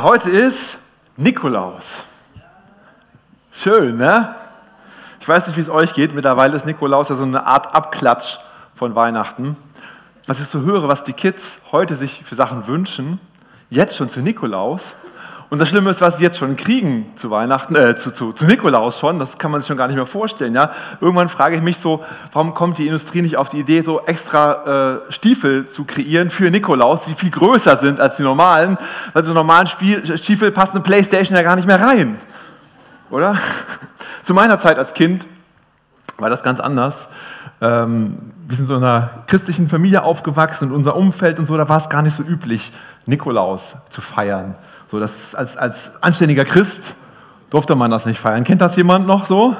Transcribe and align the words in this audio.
Heute 0.00 0.30
ist 0.30 0.94
Nikolaus. 1.18 2.04
Schön, 3.52 3.98
ne? 3.98 4.34
Ich 5.20 5.28
weiß 5.28 5.46
nicht, 5.46 5.56
wie 5.58 5.60
es 5.60 5.68
euch 5.68 5.92
geht. 5.92 6.14
Mittlerweile 6.14 6.56
ist 6.56 6.64
Nikolaus 6.64 7.10
ja 7.10 7.14
so 7.14 7.24
eine 7.24 7.44
Art 7.44 7.74
Abklatsch 7.74 8.38
von 8.74 8.94
Weihnachten. 8.94 9.54
Was 10.26 10.40
ich 10.40 10.46
so 10.46 10.62
höre, 10.62 10.88
was 10.88 11.04
die 11.04 11.12
Kids 11.12 11.64
heute 11.72 11.94
sich 11.94 12.24
für 12.24 12.34
Sachen 12.34 12.66
wünschen, 12.66 13.20
jetzt 13.68 13.94
schon 13.94 14.08
zu 14.08 14.20
Nikolaus, 14.20 14.94
und 15.52 15.58
das 15.58 15.68
Schlimme 15.68 15.90
ist, 15.90 16.00
was 16.00 16.16
sie 16.16 16.24
jetzt 16.24 16.38
schon 16.38 16.56
kriegen 16.56 17.12
zu 17.14 17.30
Weihnachten, 17.30 17.76
äh, 17.76 17.94
zu, 17.94 18.10
zu, 18.10 18.32
zu 18.32 18.46
Nikolaus 18.46 18.98
schon, 18.98 19.18
das 19.18 19.36
kann 19.36 19.50
man 19.50 19.60
sich 19.60 19.68
schon 19.68 19.76
gar 19.76 19.86
nicht 19.86 19.96
mehr 19.96 20.06
vorstellen. 20.06 20.54
Ja? 20.54 20.70
Irgendwann 20.98 21.28
frage 21.28 21.56
ich 21.56 21.60
mich 21.60 21.76
so, 21.76 22.02
warum 22.32 22.54
kommt 22.54 22.78
die 22.78 22.86
Industrie 22.86 23.20
nicht 23.20 23.36
auf 23.36 23.50
die 23.50 23.58
Idee, 23.58 23.82
so 23.82 24.00
extra 24.06 25.02
äh, 25.08 25.12
Stiefel 25.12 25.66
zu 25.66 25.84
kreieren 25.84 26.30
für 26.30 26.50
Nikolaus, 26.50 27.02
die 27.02 27.12
viel 27.12 27.30
größer 27.30 27.76
sind 27.76 28.00
als 28.00 28.16
die 28.16 28.22
normalen, 28.22 28.78
weil 29.12 29.24
so 29.24 29.34
normalen 29.34 29.66
Spiel, 29.66 30.16
Stiefel 30.16 30.52
passt 30.52 30.72
eine 30.72 30.82
Playstation 30.82 31.36
ja 31.36 31.42
gar 31.42 31.56
nicht 31.56 31.66
mehr 31.66 31.82
rein. 31.82 32.16
Oder? 33.10 33.36
Zu 34.22 34.32
meiner 34.32 34.58
Zeit 34.58 34.78
als 34.78 34.94
Kind 34.94 35.26
war 36.16 36.30
das 36.30 36.42
ganz 36.42 36.60
anders. 36.60 37.10
Ähm, 37.60 38.32
wir 38.48 38.56
sind 38.56 38.68
so 38.68 38.76
in 38.76 38.82
einer 38.82 39.24
christlichen 39.26 39.68
Familie 39.68 40.02
aufgewachsen 40.02 40.70
und 40.70 40.76
unser 40.76 40.96
Umfeld 40.96 41.38
und 41.38 41.44
so, 41.44 41.58
da 41.58 41.68
war 41.68 41.76
es 41.76 41.90
gar 41.90 42.00
nicht 42.00 42.16
so 42.16 42.22
üblich, 42.22 42.72
Nikolaus 43.04 43.76
zu 43.90 44.00
feiern. 44.00 44.54
So, 44.92 45.00
das 45.00 45.34
als, 45.34 45.56
als 45.56 46.02
anständiger 46.02 46.44
Christ 46.44 46.96
durfte 47.48 47.74
man 47.76 47.90
das 47.90 48.04
nicht 48.04 48.20
feiern. 48.20 48.44
Kennt 48.44 48.60
das 48.60 48.76
jemand 48.76 49.06
noch 49.06 49.24
so? 49.24 49.56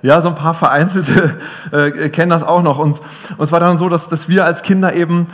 Ja, 0.00 0.22
so 0.22 0.28
ein 0.28 0.36
paar 0.36 0.54
Vereinzelte 0.54 1.38
äh, 1.70 2.08
kennen 2.08 2.30
das 2.30 2.42
auch 2.42 2.62
noch. 2.62 2.78
Und, 2.78 2.98
und 3.36 3.44
es 3.44 3.52
war 3.52 3.60
dann 3.60 3.76
so, 3.76 3.90
dass, 3.90 4.08
dass 4.08 4.26
wir 4.26 4.46
als 4.46 4.62
Kinder 4.62 4.94
eben 4.94 5.26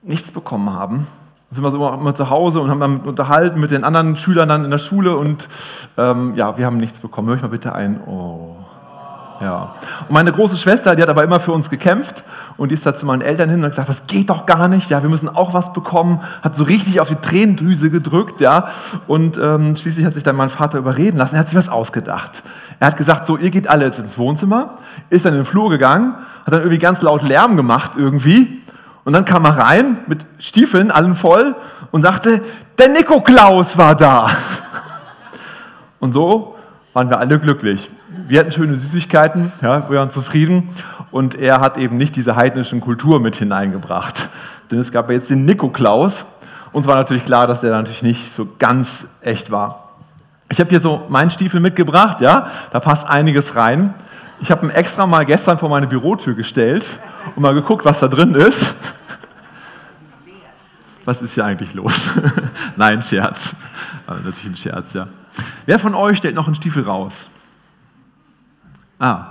nichts 0.00 0.30
bekommen 0.30 0.72
haben. 0.72 1.08
Da 1.50 1.56
sind 1.56 1.64
wir 1.64 1.72
so 1.72 1.88
immer 1.88 2.14
zu 2.14 2.30
Hause 2.30 2.60
und 2.60 2.70
haben 2.70 2.78
dann 2.78 3.00
unterhalten 3.00 3.58
mit 3.58 3.72
den 3.72 3.82
anderen 3.82 4.14
Schülern 4.16 4.48
dann 4.48 4.64
in 4.64 4.70
der 4.70 4.78
Schule 4.78 5.16
und 5.16 5.48
ähm, 5.98 6.36
ja, 6.36 6.56
wir 6.56 6.66
haben 6.66 6.76
nichts 6.76 7.00
bekommen. 7.00 7.26
Hör 7.26 7.34
ich 7.34 7.42
mal 7.42 7.48
bitte 7.48 7.74
ein. 7.74 8.00
Oh. 8.06 8.54
Ja. 9.40 9.74
Und 10.08 10.12
meine 10.12 10.32
große 10.32 10.56
Schwester, 10.56 10.96
die 10.96 11.02
hat 11.02 11.08
aber 11.08 11.24
immer 11.24 11.40
für 11.40 11.52
uns 11.52 11.70
gekämpft 11.70 12.24
und 12.56 12.70
die 12.70 12.74
ist 12.74 12.86
da 12.86 12.94
zu 12.94 13.06
meinen 13.06 13.22
Eltern 13.22 13.50
hin 13.50 13.58
und 13.58 13.64
hat 13.64 13.72
gesagt, 13.72 13.88
das 13.88 14.06
geht 14.06 14.30
doch 14.30 14.46
gar 14.46 14.68
nicht, 14.68 14.90
ja, 14.90 15.02
wir 15.02 15.08
müssen 15.08 15.28
auch 15.28 15.54
was 15.54 15.72
bekommen, 15.72 16.20
hat 16.42 16.54
so 16.56 16.64
richtig 16.64 17.00
auf 17.00 17.08
die 17.08 17.16
Tränendrüse 17.16 17.90
gedrückt, 17.90 18.40
ja, 18.40 18.68
und 19.06 19.38
ähm, 19.38 19.76
schließlich 19.76 20.06
hat 20.06 20.14
sich 20.14 20.22
dann 20.22 20.36
mein 20.36 20.48
Vater 20.48 20.78
überreden 20.78 21.18
lassen, 21.18 21.34
er 21.34 21.40
hat 21.40 21.48
sich 21.48 21.56
was 21.56 21.68
ausgedacht. 21.68 22.42
Er 22.80 22.88
hat 22.88 22.96
gesagt, 22.96 23.26
so, 23.26 23.36
ihr 23.36 23.50
geht 23.50 23.68
alle 23.68 23.84
jetzt 23.84 23.98
ins 23.98 24.18
Wohnzimmer, 24.18 24.78
ist 25.10 25.24
dann 25.24 25.32
in 25.32 25.40
den 25.40 25.46
Flur 25.46 25.70
gegangen, 25.70 26.14
hat 26.44 26.52
dann 26.52 26.60
irgendwie 26.60 26.78
ganz 26.78 27.02
laut 27.02 27.22
Lärm 27.22 27.56
gemacht 27.56 27.92
irgendwie 27.96 28.62
und 29.04 29.12
dann 29.12 29.24
kam 29.24 29.44
er 29.44 29.56
rein 29.56 29.98
mit 30.08 30.26
Stiefeln, 30.38 30.90
allen 30.90 31.14
voll 31.14 31.54
und 31.92 32.02
sagte, 32.02 32.42
der 32.76 32.88
Nikoklaus 32.88 33.78
war 33.78 33.94
da. 33.94 34.28
Und 36.00 36.12
so 36.12 36.56
waren 36.92 37.08
wir 37.08 37.18
alle 37.18 37.38
glücklich. 37.38 37.88
Wir 38.28 38.40
hatten 38.40 38.52
schöne 38.52 38.76
Süßigkeiten, 38.76 39.52
ja, 39.62 39.88
wir 39.90 39.98
waren 39.98 40.10
zufrieden 40.10 40.70
und 41.10 41.34
er 41.34 41.60
hat 41.60 41.76
eben 41.76 41.96
nicht 41.96 42.16
diese 42.16 42.34
heidnischen 42.34 42.80
Kultur 42.80 43.20
mit 43.20 43.36
hineingebracht. 43.36 44.30
Denn 44.70 44.78
es 44.78 44.90
gab 44.90 45.10
jetzt 45.10 45.30
den 45.30 45.44
Nikoklaus. 45.44 46.24
Uns 46.72 46.86
war 46.86 46.96
natürlich 46.96 47.24
klar, 47.24 47.46
dass 47.46 47.60
der 47.60 47.72
natürlich 47.72 48.02
nicht 48.02 48.32
so 48.32 48.48
ganz 48.58 49.08
echt 49.20 49.50
war. 49.50 49.90
Ich 50.48 50.60
habe 50.60 50.70
hier 50.70 50.80
so 50.80 51.04
meinen 51.08 51.30
Stiefel 51.30 51.60
mitgebracht, 51.60 52.20
ja, 52.20 52.48
da 52.70 52.80
passt 52.80 53.06
einiges 53.06 53.54
rein. 53.54 53.94
Ich 54.40 54.50
habe 54.50 54.66
ihn 54.66 54.70
extra 54.70 55.06
mal 55.06 55.24
gestern 55.24 55.58
vor 55.58 55.68
meine 55.68 55.86
Bürotür 55.86 56.34
gestellt 56.34 56.88
und 57.34 57.42
mal 57.42 57.54
geguckt, 57.54 57.84
was 57.84 58.00
da 58.00 58.08
drin 58.08 58.34
ist. 58.34 58.76
Was 61.04 61.22
ist 61.22 61.34
hier 61.34 61.44
eigentlich 61.44 61.74
los? 61.74 62.10
Nein, 62.76 63.00
Scherz. 63.02 63.56
natürlich 64.06 64.46
ein 64.46 64.56
Scherz, 64.56 64.94
ja. 64.94 65.06
Wer 65.64 65.78
von 65.78 65.94
euch 65.94 66.18
stellt 66.18 66.34
noch 66.34 66.46
einen 66.46 66.56
Stiefel 66.56 66.82
raus? 66.82 67.30
Ah, 68.98 69.26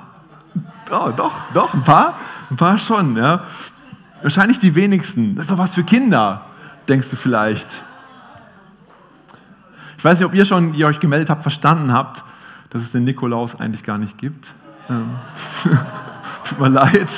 oh, 0.92 1.12
doch, 1.16 1.34
doch, 1.54 1.74
ein 1.74 1.84
paar, 1.84 2.16
ein 2.50 2.56
paar 2.56 2.78
schon, 2.78 3.18
ja. 3.18 3.44
Wahrscheinlich 4.22 4.60
die 4.60 4.76
wenigsten. 4.76 5.36
Das 5.36 5.46
ist 5.46 5.52
doch 5.52 5.58
was 5.58 5.74
für 5.74 5.84
Kinder, 5.84 6.42
denkst 6.88 7.10
du 7.10 7.16
vielleicht. 7.16 7.84
Ich 9.98 10.06
weiß 10.06 10.20
nicht, 10.20 10.28
ob 10.28 10.34
ihr 10.34 10.46
schon, 10.46 10.74
ihr 10.74 10.88
euch 10.88 11.00
gemeldet 11.00 11.30
habt, 11.30 11.42
verstanden 11.42 11.92
habt, 11.92 12.24
dass 12.70 12.82
es 12.82 12.92
den 12.92 13.06
Nikolaus 13.06 13.60
eigentlich 13.60 13.84
gar 13.84 13.98
nicht 13.98 14.18
gibt. 14.18 14.54
Ähm, 14.90 15.12
tut 16.46 16.60
mir 16.60 16.70
leid. 16.70 17.10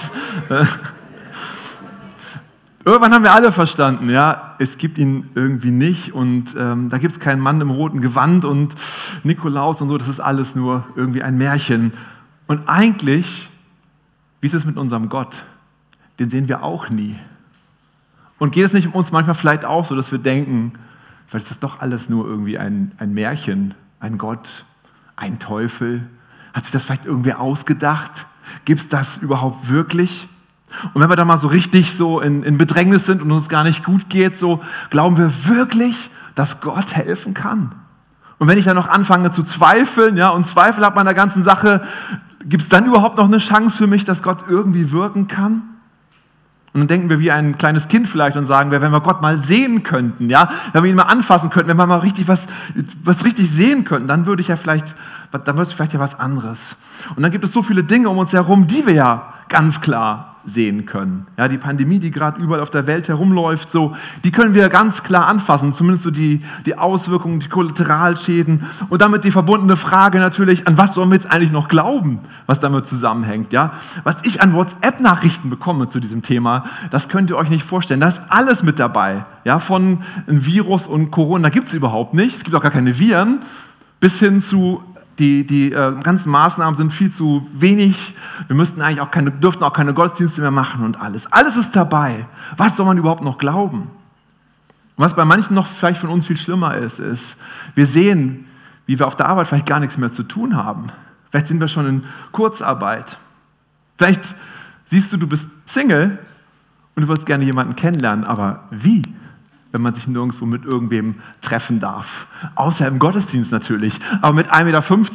Irgendwann 2.86 3.14
haben 3.14 3.24
wir 3.24 3.34
alle 3.34 3.52
verstanden, 3.52 4.10
ja, 4.10 4.56
es 4.60 4.78
gibt 4.78 4.98
ihn 4.98 5.30
irgendwie 5.36 5.72
nicht 5.72 6.14
und 6.14 6.56
ähm, 6.58 6.88
da 6.88 6.98
gibt 6.98 7.12
es 7.12 7.20
keinen 7.20 7.42
Mann 7.42 7.60
im 7.60 7.70
roten 7.70 8.00
Gewand 8.00 8.46
und 8.46 8.76
Nikolaus 9.24 9.82
und 9.82 9.90
so, 9.90 9.98
das 9.98 10.08
ist 10.08 10.22
alles 10.22 10.56
nur 10.56 10.86
irgendwie 10.96 11.22
ein 11.22 11.38
Märchen. 11.38 11.92
Und 12.48 12.68
eigentlich, 12.68 13.50
wie 14.42 14.48
ist 14.48 14.54
es 14.54 14.66
mit 14.66 14.78
unserem 14.78 15.10
Gott? 15.10 15.44
Den 16.20 16.30
sehen 16.30 16.48
wir 16.48 16.64
auch 16.64 16.90
nie. 16.90 17.20
Und 18.40 18.52
geht 18.52 18.66
es 18.66 18.74
nicht 18.74 18.88
um 18.88 18.94
uns 18.94 19.12
manchmal 19.12 19.36
vielleicht 19.36 19.66
auch 19.66 19.86
so, 19.86 19.96
dass 19.96 20.12
wir 20.12 20.20
denken, 20.20 20.74
vielleicht 21.28 21.46
ist 21.46 21.52
das 21.52 21.60
doch 21.60 21.82
alles 21.82 22.10
nur 22.10 22.26
irgendwie 22.26 22.58
ein, 22.58 22.94
ein 22.98 23.14
Märchen, 23.14 23.74
ein 24.00 24.18
Gott, 24.18 24.64
ein 25.16 25.40
Teufel? 25.40 26.08
Hat 26.54 26.66
sich 26.66 26.72
das 26.72 26.84
vielleicht 26.84 27.06
irgendwie 27.06 27.34
ausgedacht? 27.34 28.26
Gibt 28.66 28.80
es 28.80 28.90
das 28.90 29.18
überhaupt 29.18 29.70
wirklich? 29.70 30.30
Und 30.94 31.02
wenn 31.02 31.10
wir 31.10 31.16
da 31.16 31.26
mal 31.26 31.38
so 31.38 31.48
richtig 31.48 31.96
so 31.96 32.20
in, 32.20 32.44
in 32.44 32.58
Bedrängnis 32.58 33.06
sind 33.06 33.22
und 33.22 33.32
uns 33.32 33.50
gar 33.50 33.64
nicht 33.64 33.84
gut 33.84 34.10
geht, 34.10 34.38
so 34.38 34.62
glauben 34.90 35.18
wir 35.18 35.48
wirklich, 35.48 36.10
dass 36.36 36.62
Gott 36.62 36.96
helfen 36.96 37.34
kann. 37.34 37.74
Und 38.40 38.48
wenn 38.48 38.58
ich 38.58 38.66
dann 38.66 38.76
noch 38.76 38.88
anfange 38.88 39.32
zu 39.32 39.44
zweifeln, 39.44 40.18
ja, 40.18 40.30
und 40.30 40.46
Zweifel 40.46 40.86
habe 40.86 41.00
an 41.00 41.06
der 41.06 41.16
ganzen 41.16 41.44
Sache, 41.44 41.82
gibt 42.46 42.64
es 42.64 42.70
dann 42.70 42.86
überhaupt 42.86 43.18
noch 43.18 43.26
eine 43.26 43.40
Chance 43.40 43.78
für 43.78 43.88
mich, 43.88 44.06
dass 44.06 44.22
Gott 44.22 44.46
irgendwie 44.48 44.92
wirken 44.92 45.28
kann? 45.28 45.64
Und 46.74 46.82
dann 46.82 46.88
denken 46.90 47.10
wir 47.10 47.18
wie 47.18 47.32
ein 47.32 47.58
kleines 47.58 47.88
Kind 47.88 48.08
vielleicht 48.08 48.38
und 48.38 48.46
sagen 48.46 48.70
wir, 48.70 48.82
wenn 48.82 48.92
wir 48.92 49.02
Gott 49.02 49.20
mal 49.20 49.36
sehen 49.38 49.82
könnten, 49.82 50.30
ja, 50.30 50.50
wenn 50.74 50.84
wir 50.84 50.92
ihn 50.92 50.96
mal 50.96 51.04
anfassen 51.04 51.50
könnten, 51.50 51.70
wenn 51.70 51.78
wir 51.78 51.88
mal 51.88 51.98
richtig 51.98 52.28
was, 52.28 52.48
was 53.04 53.26
richtig 53.26 53.50
sehen 53.50 53.84
könnten, 53.84 54.08
dann 54.08 54.28
würde 54.28 54.44
ich 54.44 54.50
ja 54.50 54.58
vielleicht, 54.58 54.96
dann 55.32 55.46
würde 55.46 55.64
es 55.64 55.74
vielleicht 55.74 55.94
ja 55.94 56.00
was 56.00 56.20
anderes. 56.20 56.76
Und 57.16 57.24
dann 57.24 57.32
gibt 57.32 57.44
es 57.46 57.52
so 57.52 57.64
viele 57.64 57.84
Dinge 57.84 58.10
um 58.10 58.20
uns 58.20 58.32
herum, 58.32 58.68
die 58.68 58.86
wir 58.86 58.94
ja 58.94 59.34
ganz 59.50 59.82
klar 59.82 60.36
sehen 60.48 60.86
können. 60.86 61.28
Ja, 61.38 61.50
die 61.50 61.58
Pandemie, 61.58 62.00
die 62.00 62.10
gerade 62.10 62.42
überall 62.42 62.62
auf 62.62 62.70
der 62.70 62.88
Welt 62.88 63.10
herumläuft, 63.10 63.70
so, 63.70 63.96
die 64.24 64.32
können 64.32 64.54
wir 64.54 64.70
ganz 64.70 65.04
klar 65.04 65.28
anfassen, 65.28 65.74
zumindest 65.74 66.06
so 66.06 66.12
die, 66.12 66.42
die 66.66 66.78
Auswirkungen, 66.78 67.42
die 67.42 67.50
Kollateralschäden 67.50 68.64
und 68.90 69.02
damit 69.02 69.26
die 69.26 69.32
verbundene 69.32 69.76
Frage 69.76 70.20
natürlich, 70.20 70.66
an 70.66 70.78
was 70.78 70.94
sollen 70.94 71.10
wir 71.10 71.16
jetzt 71.16 71.30
eigentlich 71.30 71.52
noch 71.52 71.68
glauben, 71.68 72.20
was 72.46 72.62
damit 72.62 72.88
zusammenhängt. 72.88 73.52
Ja? 73.52 73.74
Was 74.06 74.20
ich 74.24 74.42
an 74.42 74.54
WhatsApp-Nachrichten 74.54 75.50
bekomme 75.50 75.90
zu 75.90 76.00
diesem 76.00 76.22
Thema, 76.22 76.64
das 76.92 77.10
könnt 77.10 77.30
ihr 77.30 77.36
euch 77.36 77.50
nicht 77.50 77.66
vorstellen. 77.66 78.00
Da 78.00 78.08
ist 78.08 78.22
alles 78.30 78.64
mit 78.64 78.80
dabei. 78.80 79.26
Ja? 79.44 79.60
Von 79.60 80.00
Virus 80.28 80.88
und 80.88 81.12
Corona 81.12 81.50
gibt 81.50 81.68
es 81.68 81.74
überhaupt 81.74 82.14
nicht. 82.14 82.38
Es 82.38 82.44
gibt 82.46 82.56
auch 82.56 82.62
gar 82.62 82.72
keine 82.72 82.98
Viren 82.98 83.40
bis 84.00 84.20
hin 84.20 84.40
zu 84.40 84.82
die, 85.20 85.46
die 85.46 85.72
äh, 85.72 85.96
ganzen 86.02 86.32
Maßnahmen 86.32 86.76
sind 86.76 86.94
viel 86.94 87.12
zu 87.12 87.48
wenig. 87.54 88.16
Wir 88.48 88.56
müssten 88.56 88.82
eigentlich 88.82 89.02
auch 89.02 89.12
keine, 89.12 89.32
dürften 89.32 89.64
auch 89.64 89.74
keine 89.74 89.94
Gottesdienste 89.94 90.42
mehr 90.42 90.52
machen 90.52 90.84
und 90.84 91.00
alles. 91.00 91.32
Alles 91.32 91.58
ist 91.58 91.76
dabei. 91.76 92.28
Was 92.56 92.78
soll 92.78 92.86
man 92.86 92.98
überhaupt 92.98 93.24
noch 93.24 93.38
glauben? 93.38 93.82
Und 93.82 95.04
was 95.04 95.16
bei 95.16 95.26
manchen 95.26 95.54
noch 95.54 95.68
vielleicht 95.68 96.00
von 96.00 96.10
uns 96.10 96.26
viel 96.26 96.38
schlimmer 96.38 96.76
ist, 96.76 97.00
ist, 97.00 97.42
wir 97.76 97.86
sehen, 97.86 98.46
wie 98.86 98.98
wir 98.98 99.08
auf 99.08 99.16
der 99.16 99.28
Arbeit 99.28 99.48
vielleicht 99.48 99.66
gar 99.66 99.80
nichts 99.80 99.98
mehr 99.98 100.12
zu 100.12 100.24
tun 100.24 100.56
haben. 100.56 100.88
Vielleicht 101.30 101.48
sind 101.48 101.60
wir 101.60 101.68
schon 101.68 101.88
in 101.88 102.04
Kurzarbeit. 102.32 103.18
Vielleicht 103.98 104.36
siehst 104.86 105.12
du, 105.14 105.18
du 105.18 105.28
bist 105.28 105.50
Single 105.66 106.18
und 106.96 107.04
du 107.04 107.08
würdest 107.08 107.28
gerne 107.28 107.44
jemanden 107.44 107.76
kennenlernen, 107.76 108.24
aber 108.24 108.64
wie? 108.72 109.04
Wenn 109.72 109.82
man 109.82 109.94
sich 109.94 110.08
nirgendwo 110.08 110.46
mit 110.46 110.66
irgendwem 110.66 111.16
treffen 111.42 111.80
darf. 111.80 112.28
Außer 112.56 112.88
im 112.88 113.00
Gottesdienst 113.00 113.52
natürlich. 113.52 114.00
Aber 114.22 114.34
mit 114.34 114.52
1,50 114.52 114.64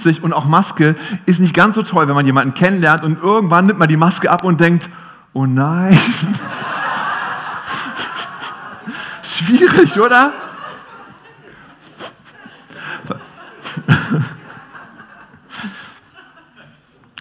Meter 0.06 0.24
und 0.24 0.32
auch 0.32 0.46
Maske 0.46 0.94
ist 1.26 1.40
nicht 1.40 1.54
ganz 1.54 1.74
so 1.74 1.82
toll, 1.82 2.08
wenn 2.08 2.14
man 2.14 2.26
jemanden 2.26 2.54
kennenlernt 2.54 3.02
und 3.04 3.22
irgendwann 3.22 3.66
nimmt 3.66 3.78
man 3.78 3.88
die 3.88 3.96
Maske 3.96 4.30
ab 4.30 4.44
und 4.44 4.60
denkt, 4.60 4.88
oh 5.32 5.46
nein. 5.46 5.98
Schwierig, 9.22 9.98
oder? 9.98 10.32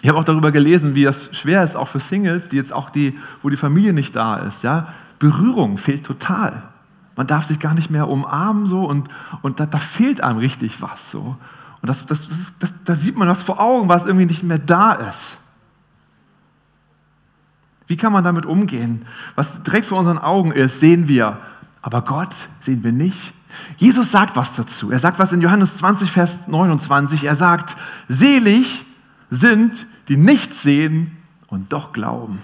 Ich 0.02 0.08
habe 0.08 0.18
auch 0.18 0.24
darüber 0.24 0.50
gelesen, 0.50 0.96
wie 0.96 1.04
das 1.04 1.30
schwer 1.32 1.62
ist, 1.62 1.76
auch 1.76 1.86
für 1.86 2.00
Singles, 2.00 2.48
die 2.48 2.56
jetzt 2.56 2.72
auch 2.72 2.90
die, 2.90 3.16
wo 3.40 3.50
die 3.50 3.56
Familie 3.56 3.92
nicht 3.92 4.16
da 4.16 4.36
ist. 4.36 4.64
Ja? 4.64 4.88
Berührung 5.20 5.78
fehlt 5.78 6.04
total. 6.04 6.71
Man 7.16 7.26
darf 7.26 7.46
sich 7.46 7.58
gar 7.58 7.74
nicht 7.74 7.90
mehr 7.90 8.08
umarmen 8.08 8.66
so 8.66 8.84
und, 8.84 9.08
und 9.42 9.60
da, 9.60 9.66
da 9.66 9.78
fehlt 9.78 10.22
einem 10.22 10.38
richtig 10.38 10.80
was 10.80 11.10
so. 11.10 11.36
Und 11.82 11.88
das, 11.88 12.06
das, 12.06 12.28
das, 12.28 12.58
das, 12.58 12.72
da 12.84 12.94
sieht 12.94 13.16
man 13.16 13.28
was 13.28 13.42
vor 13.42 13.60
Augen, 13.60 13.88
was 13.88 14.06
irgendwie 14.06 14.26
nicht 14.26 14.44
mehr 14.44 14.58
da 14.58 14.92
ist. 14.92 15.38
Wie 17.86 17.96
kann 17.96 18.12
man 18.12 18.24
damit 18.24 18.46
umgehen? 18.46 19.04
Was 19.34 19.62
direkt 19.62 19.86
vor 19.86 19.98
unseren 19.98 20.18
Augen 20.18 20.52
ist, 20.52 20.80
sehen 20.80 21.08
wir, 21.08 21.38
aber 21.82 22.02
Gott 22.02 22.34
sehen 22.60 22.84
wir 22.84 22.92
nicht. 22.92 23.34
Jesus 23.76 24.10
sagt 24.10 24.36
was 24.36 24.54
dazu. 24.54 24.90
Er 24.90 24.98
sagt 24.98 25.18
was 25.18 25.32
in 25.32 25.40
Johannes 25.40 25.76
20, 25.78 26.10
Vers 26.10 26.48
29. 26.48 27.24
Er 27.24 27.34
sagt, 27.34 27.76
selig 28.08 28.86
sind, 29.28 29.86
die 30.08 30.16
nicht 30.16 30.54
sehen 30.54 31.16
und 31.48 31.72
doch 31.72 31.92
glauben. 31.92 32.40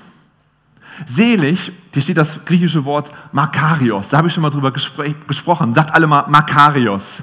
Selig, 1.07 1.73
hier 1.93 2.03
steht 2.03 2.17
das 2.17 2.45
griechische 2.45 2.85
Wort 2.85 3.11
Makarios. 3.33 4.11
Da 4.11 4.19
habe 4.19 4.29
ich 4.29 4.35
schon 4.35 4.43
mal 4.43 4.51
drüber 4.51 4.73
gespr 4.73 5.15
gesprochen. 5.27 5.75
Sagt 5.75 5.95
alle 5.95 6.07
mal 6.07 6.27
Makarios. 6.29 7.23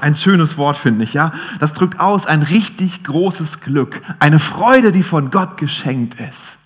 Ein 0.00 0.16
schönes 0.16 0.56
Wort, 0.56 0.76
finde 0.76 1.04
ich, 1.04 1.14
ja. 1.14 1.32
Das 1.58 1.72
drückt 1.72 2.00
aus 2.00 2.26
ein 2.26 2.42
richtig 2.42 3.04
großes 3.04 3.60
Glück. 3.60 4.00
Eine 4.18 4.38
Freude, 4.38 4.92
die 4.92 5.02
von 5.02 5.30
Gott 5.30 5.56
geschenkt 5.56 6.14
ist. 6.20 6.58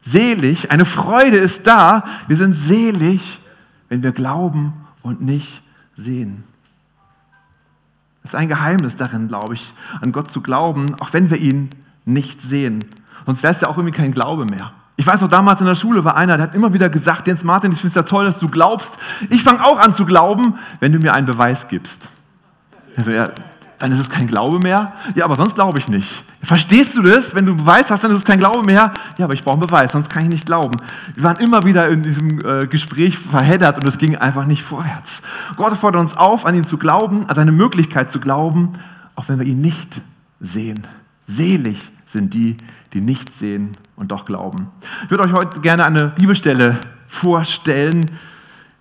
Selig, 0.00 0.70
eine 0.70 0.84
Freude 0.84 1.36
ist 1.36 1.66
da. 1.66 2.04
Wir 2.26 2.36
sind 2.36 2.54
selig, 2.54 3.40
wenn 3.88 4.02
wir 4.02 4.12
glauben 4.12 4.72
und 5.02 5.20
nicht 5.20 5.62
sehen. 5.94 6.44
Das 8.22 8.32
ist 8.32 8.38
ein 8.38 8.48
Geheimnis 8.48 8.96
darin, 8.96 9.28
glaube 9.28 9.54
ich, 9.54 9.72
an 10.00 10.12
Gott 10.12 10.30
zu 10.30 10.40
glauben, 10.40 10.94
auch 11.00 11.12
wenn 11.12 11.30
wir 11.30 11.38
ihn 11.38 11.70
nicht 12.04 12.40
sehen. 12.42 12.84
Sonst 13.26 13.42
wäre 13.42 13.52
es 13.52 13.60
ja 13.60 13.68
auch 13.68 13.76
irgendwie 13.76 13.96
kein 13.96 14.12
Glaube 14.12 14.46
mehr. 14.46 14.72
Ich 14.98 15.06
weiß 15.06 15.20
noch, 15.20 15.28
damals 15.28 15.60
in 15.60 15.66
der 15.66 15.76
Schule 15.76 16.04
war 16.04 16.16
einer, 16.16 16.36
der 16.36 16.48
hat 16.48 16.56
immer 16.56 16.72
wieder 16.72 16.88
gesagt, 16.88 17.28
Jens 17.28 17.44
Martin, 17.44 17.70
ich 17.70 17.78
finde 17.78 17.90
es 17.90 17.94
ja 17.94 18.02
toll, 18.02 18.24
dass 18.24 18.40
du 18.40 18.48
glaubst. 18.48 18.98
Ich 19.30 19.44
fange 19.44 19.64
auch 19.64 19.78
an 19.78 19.92
zu 19.92 20.04
glauben, 20.04 20.58
wenn 20.80 20.92
du 20.92 20.98
mir 20.98 21.14
einen 21.14 21.24
Beweis 21.24 21.68
gibst. 21.68 22.08
Also, 22.96 23.12
ja, 23.12 23.30
dann 23.78 23.92
ist 23.92 24.00
es 24.00 24.10
kein 24.10 24.26
Glaube 24.26 24.58
mehr. 24.58 24.92
Ja, 25.14 25.24
aber 25.24 25.36
sonst 25.36 25.54
glaube 25.54 25.78
ich 25.78 25.88
nicht. 25.88 26.24
Verstehst 26.42 26.96
du 26.96 27.02
das? 27.02 27.32
Wenn 27.36 27.46
du 27.46 27.52
einen 27.52 27.60
Beweis 27.60 27.92
hast, 27.92 28.02
dann 28.02 28.10
ist 28.10 28.16
es 28.16 28.24
kein 28.24 28.40
Glaube 28.40 28.64
mehr. 28.64 28.92
Ja, 29.18 29.26
aber 29.26 29.34
ich 29.34 29.44
brauche 29.44 29.54
einen 29.54 29.66
Beweis, 29.66 29.92
sonst 29.92 30.10
kann 30.10 30.24
ich 30.24 30.28
nicht 30.30 30.46
glauben. 30.46 30.78
Wir 31.14 31.22
waren 31.22 31.36
immer 31.36 31.64
wieder 31.64 31.86
in 31.88 32.02
diesem 32.02 32.44
äh, 32.44 32.66
Gespräch 32.66 33.16
verheddert 33.16 33.78
und 33.78 33.86
es 33.86 33.98
ging 33.98 34.16
einfach 34.16 34.46
nicht 34.46 34.64
vorwärts. 34.64 35.22
Gott 35.54 35.76
fordert 35.76 36.00
uns 36.00 36.16
auf, 36.16 36.44
an 36.44 36.56
ihn 36.56 36.64
zu 36.64 36.76
glauben, 36.76 37.28
an 37.28 37.36
seine 37.36 37.52
Möglichkeit 37.52 38.10
zu 38.10 38.18
glauben, 38.18 38.72
auch 39.14 39.28
wenn 39.28 39.38
wir 39.38 39.46
ihn 39.46 39.60
nicht 39.60 40.00
sehen. 40.40 40.84
Selig 41.24 41.92
sind 42.04 42.34
die, 42.34 42.56
die 42.92 43.00
nicht 43.00 43.32
sehen 43.32 43.76
und 43.96 44.12
doch 44.12 44.24
glauben. 44.24 44.68
Ich 45.04 45.10
würde 45.10 45.24
euch 45.24 45.32
heute 45.32 45.60
gerne 45.60 45.84
eine 45.84 46.08
Bibelstelle 46.08 46.78
vorstellen, 47.06 48.10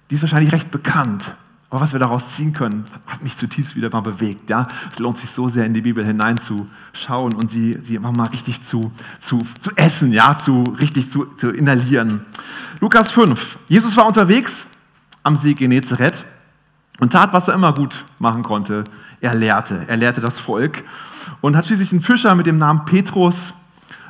die 0.10 0.16
ist 0.16 0.22
wahrscheinlich 0.22 0.54
recht 0.54 0.72
bekannt. 0.72 1.34
Aber 1.70 1.82
was 1.82 1.92
wir 1.92 2.00
daraus 2.00 2.32
ziehen 2.32 2.54
können, 2.54 2.86
hat 3.08 3.22
mich 3.22 3.36
zutiefst 3.36 3.76
wieder 3.76 3.90
mal 3.90 4.02
bewegt. 4.02 4.50
Ja? 4.50 4.68
Es 4.90 5.00
lohnt 5.00 5.18
sich 5.18 5.30
so 5.30 5.50
sehr, 5.50 5.66
in 5.66 5.74
die 5.74 5.82
Bibel 5.82 6.06
hineinzuschauen 6.06 7.34
und 7.34 7.52
sie, 7.52 7.78
sie 7.82 7.98
einfach 7.98 8.14
mal 8.14 8.28
richtig 8.28 8.64
zu, 8.64 8.92
zu, 9.20 9.46
zu 9.60 9.72
essen, 9.76 10.14
ja? 10.14 10.38
zu, 10.38 10.64
richtig 10.80 11.10
zu, 11.10 11.26
zu 11.26 11.50
inhalieren. 11.50 12.26
Lukas 12.80 13.12
5. 13.12 13.60
Jesus 13.68 13.98
war 13.98 14.08
unterwegs 14.08 14.70
am 15.24 15.36
See 15.36 15.56
Genezareth 15.56 16.24
und 17.02 17.12
tat, 17.12 17.34
was 17.34 17.50
er 17.50 17.56
immer 17.56 17.74
gut 17.74 18.06
machen 18.18 18.44
konnte. 18.44 18.86
Er 19.20 19.36
lehrte. 19.36 19.84
Er 19.88 19.98
lehrte 19.98 20.22
das 20.22 20.40
Volk 20.40 20.86
und 21.42 21.58
hat 21.58 21.66
schließlich 21.66 21.92
einen 21.92 22.02
Fischer 22.02 22.34
mit 22.36 22.46
dem 22.46 22.58
Namen 22.58 22.86
Petrus 22.86 23.56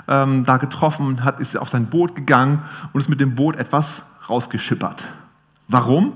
ähm, 0.07 0.43
da 0.45 0.57
getroffen, 0.57 1.23
hat, 1.23 1.39
ist 1.39 1.57
auf 1.57 1.69
sein 1.69 1.87
Boot 1.87 2.15
gegangen 2.15 2.63
und 2.93 3.01
ist 3.01 3.09
mit 3.09 3.19
dem 3.19 3.35
Boot 3.35 3.55
etwas 3.55 4.05
rausgeschippert. 4.29 5.05
Warum? 5.67 6.13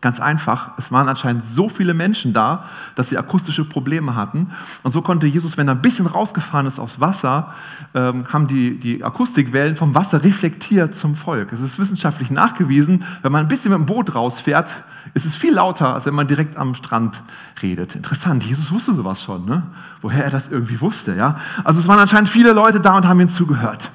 Ganz 0.00 0.20
einfach, 0.20 0.78
es 0.78 0.92
waren 0.92 1.08
anscheinend 1.08 1.48
so 1.48 1.68
viele 1.68 1.92
Menschen 1.92 2.32
da, 2.32 2.64
dass 2.94 3.08
sie 3.08 3.18
akustische 3.18 3.64
Probleme 3.64 4.14
hatten. 4.14 4.52
Und 4.84 4.92
so 4.92 5.02
konnte 5.02 5.26
Jesus, 5.26 5.56
wenn 5.56 5.66
er 5.66 5.74
ein 5.74 5.82
bisschen 5.82 6.06
rausgefahren 6.06 6.66
ist 6.66 6.78
aufs 6.78 7.00
Wasser, 7.00 7.52
ähm, 7.94 8.24
haben 8.32 8.46
die, 8.46 8.78
die 8.78 9.02
Akustikwellen 9.02 9.76
vom 9.76 9.96
Wasser 9.96 10.22
reflektiert 10.22 10.94
zum 10.94 11.16
Volk. 11.16 11.52
Es 11.52 11.60
ist 11.60 11.80
wissenschaftlich 11.80 12.30
nachgewiesen, 12.30 13.04
wenn 13.22 13.32
man 13.32 13.40
ein 13.40 13.48
bisschen 13.48 13.72
mit 13.72 13.78
dem 13.80 13.86
Boot 13.86 14.14
rausfährt, 14.14 14.76
ist 15.14 15.26
es 15.26 15.34
viel 15.34 15.54
lauter, 15.54 15.94
als 15.94 16.06
wenn 16.06 16.14
man 16.14 16.28
direkt 16.28 16.56
am 16.56 16.76
Strand 16.76 17.20
redet. 17.60 17.96
Interessant, 17.96 18.44
Jesus 18.44 18.70
wusste 18.70 18.92
sowas 18.92 19.20
schon, 19.20 19.46
ne? 19.46 19.64
woher 20.00 20.22
er 20.22 20.30
das 20.30 20.48
irgendwie 20.48 20.80
wusste. 20.80 21.16
Ja? 21.16 21.40
Also 21.64 21.80
es 21.80 21.88
waren 21.88 21.98
anscheinend 21.98 22.28
viele 22.28 22.52
Leute 22.52 22.78
da 22.78 22.96
und 22.96 23.08
haben 23.08 23.18
ihm 23.18 23.28
zugehört. 23.28 23.90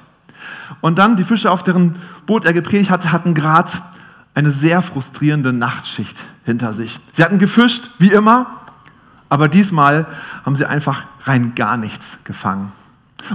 Und 0.82 0.98
dann 0.98 1.16
die 1.16 1.24
Fische, 1.24 1.50
auf 1.50 1.62
deren 1.62 1.96
Boot 2.26 2.44
er 2.44 2.52
gepredigt 2.52 2.90
hatte, 2.90 3.10
hatten 3.10 3.32
gerade 3.32 3.70
eine 4.34 4.50
sehr 4.50 4.82
frustrierende 4.82 5.52
Nachtschicht 5.52 6.24
hinter 6.44 6.72
sich. 6.74 6.98
Sie 7.12 7.22
hatten 7.22 7.38
gefischt, 7.38 7.90
wie 7.98 8.10
immer, 8.10 8.60
aber 9.28 9.48
diesmal 9.48 10.06
haben 10.44 10.56
sie 10.56 10.66
einfach 10.66 11.04
rein 11.22 11.54
gar 11.54 11.76
nichts 11.76 12.18
gefangen. 12.24 12.72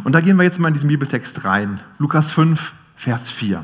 Und 0.03 0.13
da 0.13 0.21
gehen 0.21 0.37
wir 0.37 0.43
jetzt 0.43 0.59
mal 0.59 0.67
in 0.67 0.73
diesen 0.73 0.89
Bibeltext 0.89 1.45
rein. 1.45 1.79
Lukas 1.97 2.31
5, 2.31 2.73
Vers 2.95 3.29
4. 3.29 3.63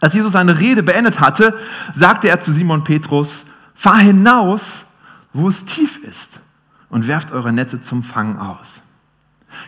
Als 0.00 0.14
Jesus 0.14 0.32
seine 0.32 0.58
Rede 0.58 0.82
beendet 0.82 1.20
hatte, 1.20 1.54
sagte 1.94 2.28
er 2.28 2.40
zu 2.40 2.52
Simon 2.52 2.84
Petrus, 2.84 3.46
fahr 3.74 3.98
hinaus, 3.98 4.86
wo 5.32 5.48
es 5.48 5.64
tief 5.64 6.02
ist 6.02 6.40
und 6.88 7.06
werft 7.06 7.32
eure 7.32 7.52
Netze 7.52 7.80
zum 7.80 8.02
Fangen 8.02 8.38
aus. 8.38 8.82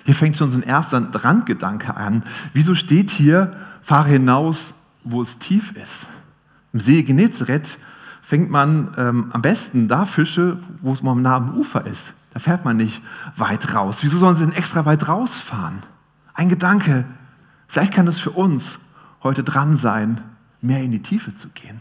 Hier 0.04 0.14
fängt 0.14 0.38
schon 0.38 0.50
so 0.50 0.58
ein 0.58 0.62
erster 0.62 1.02
Randgedanke 1.12 1.96
an. 1.96 2.22
Wieso 2.52 2.74
steht 2.74 3.10
hier, 3.10 3.56
fahre 3.82 4.08
hinaus, 4.08 4.74
wo 5.04 5.20
es 5.20 5.38
tief 5.38 5.72
ist? 5.72 6.06
Im 6.72 6.80
See 6.80 7.02
Genezareth 7.02 7.78
fängt 8.22 8.50
man 8.50 8.94
ähm, 8.96 9.30
am 9.32 9.42
besten 9.42 9.88
da 9.88 10.04
Fische, 10.04 10.58
wo 10.80 10.92
es 10.92 11.02
mal 11.02 11.14
nah 11.14 11.36
am 11.36 11.54
Ufer 11.54 11.86
ist. 11.86 12.14
Da 12.32 12.40
fährt 12.40 12.64
man 12.64 12.78
nicht 12.78 13.02
weit 13.36 13.74
raus. 13.74 13.98
Wieso 14.02 14.18
sollen 14.18 14.36
sie 14.36 14.46
denn 14.46 14.54
extra 14.54 14.86
weit 14.86 15.08
rausfahren? 15.08 15.80
Ein 16.34 16.48
Gedanke, 16.48 17.04
vielleicht 17.68 17.92
kann 17.92 18.06
es 18.06 18.18
für 18.18 18.30
uns 18.30 18.92
heute 19.22 19.42
dran 19.42 19.76
sein, 19.76 20.20
mehr 20.62 20.82
in 20.82 20.92
die 20.92 21.02
Tiefe 21.02 21.34
zu 21.34 21.48
gehen. 21.48 21.78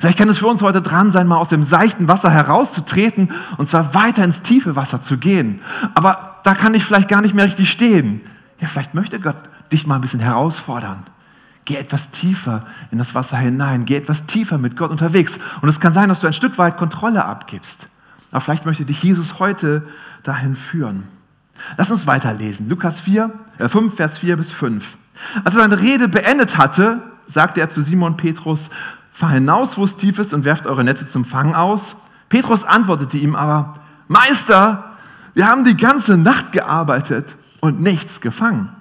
Vielleicht 0.00 0.18
kann 0.18 0.28
es 0.28 0.38
für 0.38 0.48
uns 0.48 0.62
heute 0.62 0.82
dran 0.82 1.12
sein, 1.12 1.28
mal 1.28 1.36
aus 1.36 1.50
dem 1.50 1.62
seichten 1.62 2.08
Wasser 2.08 2.30
herauszutreten 2.30 3.30
und 3.56 3.68
zwar 3.68 3.94
weiter 3.94 4.24
ins 4.24 4.42
tiefe 4.42 4.74
Wasser 4.74 5.00
zu 5.00 5.16
gehen. 5.16 5.60
Aber 5.94 6.40
da 6.42 6.54
kann 6.54 6.74
ich 6.74 6.84
vielleicht 6.84 7.08
gar 7.08 7.20
nicht 7.20 7.34
mehr 7.34 7.44
richtig 7.44 7.70
stehen. 7.70 8.20
Ja, 8.58 8.66
vielleicht 8.66 8.94
möchte 8.94 9.20
Gott 9.20 9.36
dich 9.70 9.86
mal 9.86 9.94
ein 9.94 10.00
bisschen 10.00 10.18
herausfordern. 10.18 11.04
Geh 11.66 11.76
etwas 11.76 12.12
tiefer 12.12 12.64
in 12.92 12.98
das 12.98 13.14
Wasser 13.16 13.36
hinein. 13.36 13.84
Geh 13.84 13.96
etwas 13.96 14.26
tiefer 14.26 14.56
mit 14.56 14.76
Gott 14.76 14.92
unterwegs. 14.92 15.38
Und 15.60 15.68
es 15.68 15.80
kann 15.80 15.92
sein, 15.92 16.08
dass 16.08 16.20
du 16.20 16.28
ein 16.28 16.32
Stück 16.32 16.58
weit 16.58 16.76
Kontrolle 16.76 17.24
abgibst. 17.24 17.88
Aber 18.30 18.40
vielleicht 18.40 18.66
möchte 18.66 18.84
dich 18.84 19.02
Jesus 19.02 19.40
heute 19.40 19.82
dahin 20.22 20.54
führen. 20.54 21.04
Lass 21.76 21.90
uns 21.90 22.06
weiterlesen. 22.06 22.68
Lukas 22.68 23.00
4, 23.00 23.32
äh 23.58 23.68
5, 23.68 23.94
Vers 23.94 24.18
4 24.18 24.36
bis 24.36 24.52
5. 24.52 24.96
Als 25.44 25.56
er 25.56 25.62
seine 25.62 25.80
Rede 25.80 26.06
beendet 26.06 26.56
hatte, 26.56 27.02
sagte 27.26 27.60
er 27.60 27.68
zu 27.68 27.80
Simon 27.80 28.16
Petrus, 28.16 28.70
fahr 29.10 29.30
hinaus, 29.30 29.76
wo 29.76 29.82
es 29.82 29.96
tief 29.96 30.20
ist 30.20 30.34
und 30.34 30.44
werft 30.44 30.68
eure 30.68 30.84
Netze 30.84 31.08
zum 31.08 31.24
Fangen 31.24 31.56
aus. 31.56 31.96
Petrus 32.28 32.62
antwortete 32.62 33.18
ihm 33.18 33.34
aber, 33.34 33.74
Meister, 34.06 34.92
wir 35.34 35.48
haben 35.48 35.64
die 35.64 35.76
ganze 35.76 36.16
Nacht 36.16 36.52
gearbeitet 36.52 37.34
und 37.60 37.80
nichts 37.80 38.20
gefangen 38.20 38.75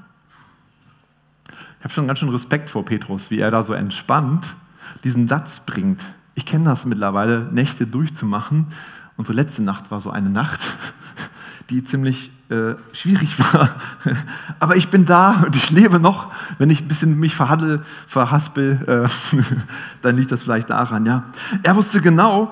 habe 1.86 1.94
schon 1.94 2.08
ganz 2.08 2.18
schön 2.18 2.30
Respekt 2.30 2.72
vor 2.72 2.84
Petrus, 2.84 3.30
wie 3.30 3.39
er 3.39 3.51
da 3.51 3.62
so 3.62 3.74
entspannt 3.74 4.56
diesen 5.04 5.27
Satz 5.27 5.60
bringt. 5.68 6.08
Ich 6.34 6.48
kenne 6.48 6.65
das 6.65 6.86
mittlerweile, 6.86 7.48
Nächte 7.51 7.86
durchzumachen. 7.86 8.68
Unsere 9.18 9.36
letzte 9.36 9.62
Nacht 9.62 9.92
war 9.92 10.00
so 10.00 10.10
eine 10.10 10.32
Nacht, 10.32 10.60
die 11.70 11.84
ziemlich 11.84 12.32
äh, 12.50 12.74
schwierig 12.92 13.39
war. 13.54 13.70
Aber 14.60 14.75
ich 14.75 14.89
bin 14.89 15.06
da 15.06 15.44
und 15.46 15.56
ich 15.56 15.70
lebe 15.70 16.00
noch. 16.00 16.32
Wenn 16.58 16.72
ich 16.72 16.82
ein 16.82 16.88
bisschen 16.88 17.20
mich 17.20 17.36
verhaddel, 17.36 17.86
verhaspel, 18.08 19.06
äh, 19.06 19.38
dann 20.01 20.18
liegt 20.18 20.32
das 20.32 20.42
vielleicht 20.42 20.72
daran. 20.72 21.06
Ja. 21.06 21.25
Er 21.62 21.75
wusste 21.75 22.01
genau, 22.01 22.51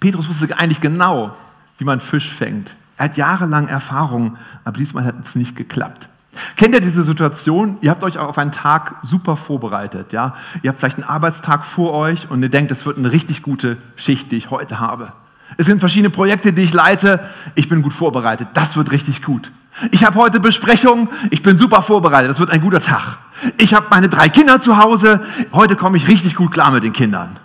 Petrus 0.00 0.30
wusste 0.30 0.58
eigentlich 0.58 0.80
genau, 0.80 1.36
wie 1.76 1.84
man 1.84 2.00
Fisch 2.00 2.32
fängt. 2.32 2.74
Er 2.96 3.04
hat 3.04 3.18
jahrelang 3.18 3.68
Erfahrung, 3.68 4.38
aber 4.64 4.78
diesmal 4.78 5.04
hat 5.04 5.16
es 5.22 5.34
nicht 5.34 5.56
geklappt. 5.56 6.08
Kennt 6.56 6.74
ihr 6.74 6.80
diese 6.80 7.02
Situation? 7.02 7.76
Ihr 7.82 7.90
habt 7.90 8.02
euch 8.04 8.18
auf 8.18 8.38
einen 8.38 8.52
Tag 8.52 8.96
super 9.02 9.36
vorbereitet, 9.36 10.12
ja? 10.12 10.34
Ihr 10.62 10.70
habt 10.70 10.78
vielleicht 10.78 10.96
einen 10.96 11.08
Arbeitstag 11.08 11.64
vor 11.64 11.92
euch 11.92 12.30
und 12.30 12.42
ihr 12.42 12.48
denkt, 12.48 12.70
das 12.70 12.86
wird 12.86 12.96
eine 12.96 13.12
richtig 13.12 13.42
gute 13.42 13.76
Schicht, 13.96 14.32
die 14.32 14.36
ich 14.36 14.50
heute 14.50 14.80
habe. 14.80 15.12
Es 15.58 15.66
sind 15.66 15.80
verschiedene 15.80 16.10
Projekte, 16.10 16.52
die 16.52 16.62
ich 16.62 16.72
leite. 16.72 17.20
Ich 17.54 17.68
bin 17.68 17.82
gut 17.82 17.92
vorbereitet. 17.92 18.48
Das 18.54 18.76
wird 18.76 18.92
richtig 18.92 19.22
gut. 19.22 19.52
Ich 19.90 20.04
habe 20.04 20.16
heute 20.16 20.40
Besprechungen. 20.40 21.08
Ich 21.30 21.42
bin 21.42 21.58
super 21.58 21.82
vorbereitet. 21.82 22.30
Das 22.30 22.38
wird 22.38 22.50
ein 22.50 22.60
guter 22.60 22.80
Tag. 22.80 23.18
Ich 23.58 23.74
habe 23.74 23.86
meine 23.90 24.08
drei 24.08 24.28
Kinder 24.28 24.60
zu 24.60 24.78
Hause. 24.78 25.24
Heute 25.52 25.76
komme 25.76 25.96
ich 25.96 26.08
richtig 26.08 26.36
gut 26.36 26.52
klar 26.52 26.70
mit 26.70 26.84
den 26.84 26.92
Kindern. 26.92 27.38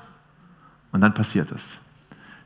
Und 0.91 1.01
dann 1.01 1.13
passiert 1.13 1.51
es 1.51 1.79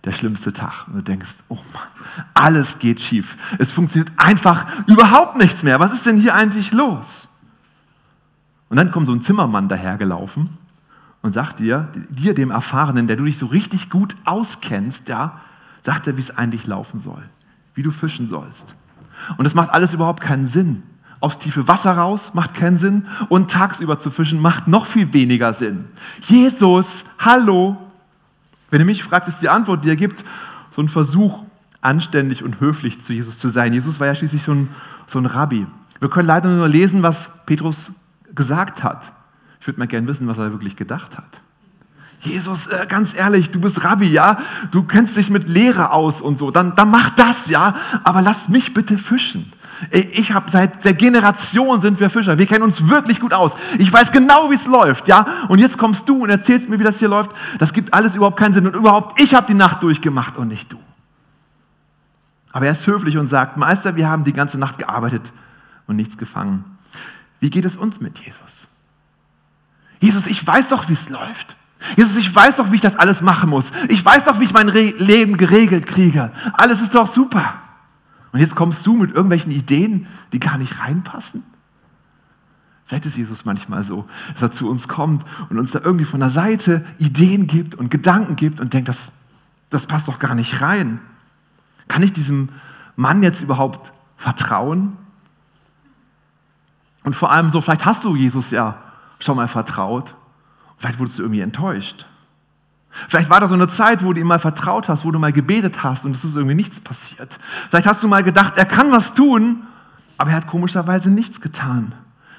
der 0.04 0.12
schlimmste 0.12 0.52
Tag. 0.52 0.88
Und 0.88 0.96
du 0.96 1.02
denkst, 1.02 1.30
oh 1.48 1.58
Mann, 1.74 2.21
alles 2.34 2.80
geht 2.80 3.02
schief. 3.02 3.38
Es 3.60 3.72
funktioniert 3.72 4.12
einfach 4.18 4.66
überhaupt 4.88 5.38
nichts 5.38 5.64
mehr. 5.64 5.80
Was 5.80 5.94
ist 5.94 6.06
denn 6.06 6.18
hier 6.18 6.36
eigentlich 6.36 6.72
los? 6.72 7.30
Und 8.70 8.78
dann 8.78 8.92
kommt 8.92 9.08
so 9.08 9.14
ein 9.14 9.22
Zimmermann 9.22 9.68
dahergelaufen 9.68 10.50
und 11.22 11.34
sagt 11.34 11.60
dir, 11.60 11.90
dir, 12.10 12.34
dem 12.34 12.52
Erfahrenen, 12.52 13.08
der 13.08 13.18
du 13.18 13.26
dich 13.26 13.38
so 13.38 13.48
richtig 13.48 13.90
gut 13.90 14.16
auskennst, 14.26 15.10
ja, 15.10 15.42
sagt 15.82 16.08
er, 16.08 16.16
wie 16.16 16.22
es 16.22 16.38
eigentlich 16.38 16.68
laufen 16.68 17.00
soll, 17.00 17.22
wie 17.76 17.84
du 17.84 17.92
fischen 17.92 18.28
sollst. 18.28 18.76
Und 19.38 19.44
das 19.44 19.56
macht 19.56 19.70
alles 19.72 19.94
überhaupt 19.94 20.22
keinen 20.22 20.46
Sinn. 20.46 20.84
Aufs 21.20 21.38
tiefe 21.38 21.68
Wasser 21.68 21.92
raus 21.92 22.34
macht 22.34 22.56
keinen 22.56 22.76
Sinn 22.76 23.06
und 23.30 23.52
tagsüber 23.52 24.00
zu 24.00 24.10
fischen 24.10 24.40
macht 24.40 24.68
noch 24.68 24.88
viel 24.88 25.14
weniger 25.14 25.54
Sinn. 25.54 25.86
Jesus, 26.22 27.06
hallo, 27.20 27.78
Wenn 28.72 28.80
ihr 28.80 28.86
mich 28.86 29.04
fragt, 29.04 29.28
ist 29.28 29.40
die 29.40 29.50
Antwort, 29.50 29.84
die 29.84 29.90
er 29.90 29.98
gibt, 29.98 30.24
so 30.72 30.82
ein 30.82 30.88
Versuch, 30.88 31.44
anständig 31.82 32.44
und 32.44 32.60
höflich 32.60 33.02
zu 33.02 33.14
Jesus 33.14 33.40
zu 33.40 33.50
sein. 33.50 33.74
Jesus 33.74 34.00
war 34.00 34.08
ja 34.08 34.16
schließlich 34.16 34.44
so 34.44 34.54
ein, 34.54 34.70
so 35.08 35.20
ein 35.20 35.26
Rabbi. 35.26 35.66
Wir 36.00 36.10
können 36.10 36.28
leider 36.28 36.50
nur 36.50 36.68
lesen, 36.68 37.04
was 37.04 37.46
Petrus 37.46 37.94
gesagt 38.34 38.84
hat. 38.84 39.12
Ich 39.60 39.68
würde 39.68 39.80
mal 39.80 39.88
gerne 39.88 40.08
wissen, 40.08 40.28
was 40.28 40.38
er 40.38 40.52
wirklich 40.52 40.76
gedacht 40.76 41.18
hat. 41.18 41.42
Jesus, 42.22 42.68
äh, 42.68 42.86
ganz 42.88 43.16
ehrlich, 43.16 43.50
du 43.50 43.60
bist 43.60 43.84
Rabbi, 43.84 44.08
ja? 44.08 44.38
Du 44.70 44.84
kennst 44.84 45.18
dich 45.18 45.30
mit 45.30 45.50
Lehre 45.50 45.92
aus 45.92 46.22
und 46.22 46.38
so. 46.38 46.52
Dann, 46.52 46.76
dann 46.76 46.92
mach 46.92 47.10
das, 47.12 47.50
ja? 47.50 47.76
Aber 48.04 48.22
lass 48.22 48.48
mich 48.48 48.74
bitte 48.74 48.98
fischen. 48.98 49.52
Ich 49.90 50.32
habe 50.32 50.50
seit 50.52 50.86
der 50.86 50.94
Generation 50.94 51.82
sind 51.82 52.00
wir 52.00 52.12
Fischer. 52.12 52.38
Wir 52.38 52.46
kennen 52.46 52.64
uns 52.64 52.88
wirklich 52.88 53.20
gut 53.20 53.34
aus. 53.34 53.54
Ich 53.80 53.92
weiß 53.92 54.12
genau, 54.12 54.52
wie 54.52 54.56
es 54.56 54.68
läuft, 54.68 55.08
ja? 55.08 55.26
Und 55.48 55.58
jetzt 55.58 55.80
kommst 55.80 56.08
du 56.08 56.24
und 56.24 56.30
erzählst 56.30 56.70
mir, 56.70 56.80
wie 56.80 56.84
das 56.84 57.00
hier 57.00 57.08
läuft. 57.08 57.32
Das 57.58 57.74
gibt 57.74 57.92
alles 57.92 58.14
überhaupt 58.14 58.38
keinen 58.38 58.54
Sinn 58.54 58.68
und 58.68 58.76
überhaupt 58.76 59.20
ich 59.20 59.34
habe 59.34 59.48
die 59.48 59.56
Nacht 59.56 59.82
durchgemacht 59.82 60.38
und 60.38 60.50
nicht 60.50 60.72
du. 60.72 60.78
Aber 62.51 62.65
er 62.65 62.72
ist 62.72 62.86
höflich 62.88 63.17
und 63.17 63.27
sagt, 63.27 63.58
Meister, 63.58 63.96
wir 63.96 64.10
haben 64.10 64.24
die 64.24 64.34
ganze 64.34 64.60
Nacht 64.60 64.77
gearbeitet 64.77 65.31
und 65.88 65.96
nichts 65.96 66.17
gefangen. 66.17 66.65
Wie 67.39 67.50
geht 67.50 67.65
es 67.65 67.75
uns 67.75 68.01
mit 68.01 68.20
Jesus? 68.20 68.67
Jesus, 70.00 70.27
ich 70.27 70.46
weiß 70.46 70.67
doch, 70.67 70.89
wie 70.89 70.93
es 70.93 71.10
läuft. 71.10 71.55
Jesus, 71.96 72.15
ich 72.15 72.34
weiß 72.34 72.58
doch, 72.58 72.72
wie 72.72 72.75
ich 72.75 72.81
das 72.81 72.98
alles 72.98 73.22
machen 73.22 73.50
muss. 73.50 73.72
Ich 73.89 74.03
weiß 74.03 74.24
doch, 74.25 74.39
wie 74.39 74.43
ich 74.43 74.53
mein 74.53 74.70
Re 74.70 74.93
Leben 74.98 75.38
geregelt 75.38 75.88
kriege. 75.88 76.31
Alles 76.53 76.81
ist 76.81 76.93
doch 76.93 77.08
super. 77.08 77.55
Und 78.31 78.39
jetzt 78.39 78.55
kommst 78.55 78.86
du 78.86 78.96
mit 78.96 79.12
irgendwelchen 79.12 79.51
Ideen, 79.51 80.08
die 80.31 80.39
gar 80.39 80.58
nicht 80.58 80.79
reinpassen? 80.79 81.43
Vielleicht 82.86 83.05
ist 83.05 83.17
Jesus 83.17 83.46
manchmal 83.46 83.84
so, 83.84 84.05
dass 84.34 84.41
er 84.41 84.51
zu 84.51 84.70
uns 84.70 84.88
kommt 84.88 85.25
und 85.50 85.58
uns 85.58 85.72
da 85.72 85.79
irgendwie 85.79 86.05
von 86.05 86.20
der 86.20 86.29
Seite 86.29 86.86
Ideen 86.98 87.48
gibt 87.48 87.75
und 87.75 87.89
Gedanken 87.89 88.36
gibt 88.36 88.60
und 88.60 88.74
denkt, 88.74 88.89
das, 88.89 89.13
das 89.70 89.88
passt 89.88 90.08
doch 90.08 90.20
gar 90.20 90.36
nicht 90.36 90.62
rein. 90.62 91.00
Kann 91.92 92.04
ich 92.04 92.14
diesem 92.14 92.48
Mann 92.96 93.22
jetzt 93.22 93.42
überhaupt 93.42 93.92
vertrauen? 94.16 94.96
Und 97.04 97.18
vor 97.18 97.34
allem 97.34 97.50
so, 97.50 97.60
vielleicht 97.60 97.84
hast 97.84 98.06
du 98.06 98.16
Jesus 98.16 98.50
ja 98.52 98.78
schon 99.20 99.36
mal 99.36 99.50
vertraut. 99.50 100.16
Vielleicht 100.78 101.00
wurdest 101.00 101.20
du 101.20 101.24
irgendwie 101.24 101.42
enttäuscht. 101.42 102.06
Vielleicht 103.10 103.30
war 103.30 103.42
da 103.42 103.50
so 103.50 103.56
eine 103.56 103.68
Zeit, 103.68 104.06
wo 104.06 104.14
du 104.14 104.22
ihm 104.22 104.28
mal 104.28 104.40
vertraut 104.40 104.88
hast, 104.88 105.04
wo 105.04 105.12
du 105.12 105.20
mal 105.20 105.34
gebetet 105.34 105.84
hast 105.84 106.06
und 106.06 106.16
es 106.16 106.24
ist 106.24 106.38
irgendwie 106.38 106.56
nichts 106.56 106.80
passiert. 106.80 107.38
Vielleicht 107.70 107.88
hast 107.88 108.02
du 108.02 108.08
mal 108.08 108.24
gedacht, 108.24 108.54
er 108.56 108.66
kann 108.66 108.94
was 108.94 109.14
tun, 109.14 109.68
aber 110.18 110.30
er 110.30 110.38
hat 110.38 110.48
komischerweise 110.48 111.12
nichts 111.12 111.42
getan. 111.42 111.92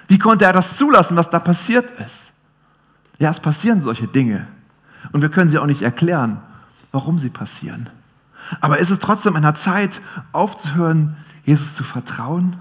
Wie 0.08 0.18
konnte 0.18 0.46
er 0.46 0.54
das 0.54 0.78
zulassen, 0.78 1.14
was 1.14 1.28
da 1.28 1.38
passiert 1.38 2.00
ist? 2.00 2.32
Ja, 3.18 3.28
es 3.28 3.40
passieren 3.40 3.82
solche 3.82 4.08
Dinge. 4.08 4.48
Und 5.12 5.20
wir 5.20 5.28
können 5.28 5.50
sie 5.50 5.58
auch 5.58 5.66
nicht 5.66 5.82
erklären, 5.82 6.40
warum 6.90 7.18
sie 7.18 7.28
passieren. 7.28 7.90
Aber 8.60 8.78
ist 8.78 8.90
es 8.90 8.98
trotzdem 8.98 9.36
an 9.36 9.42
der 9.42 9.54
Zeit, 9.54 10.00
aufzuhören, 10.32 11.16
Jesus 11.44 11.74
zu 11.74 11.84
vertrauen? 11.84 12.56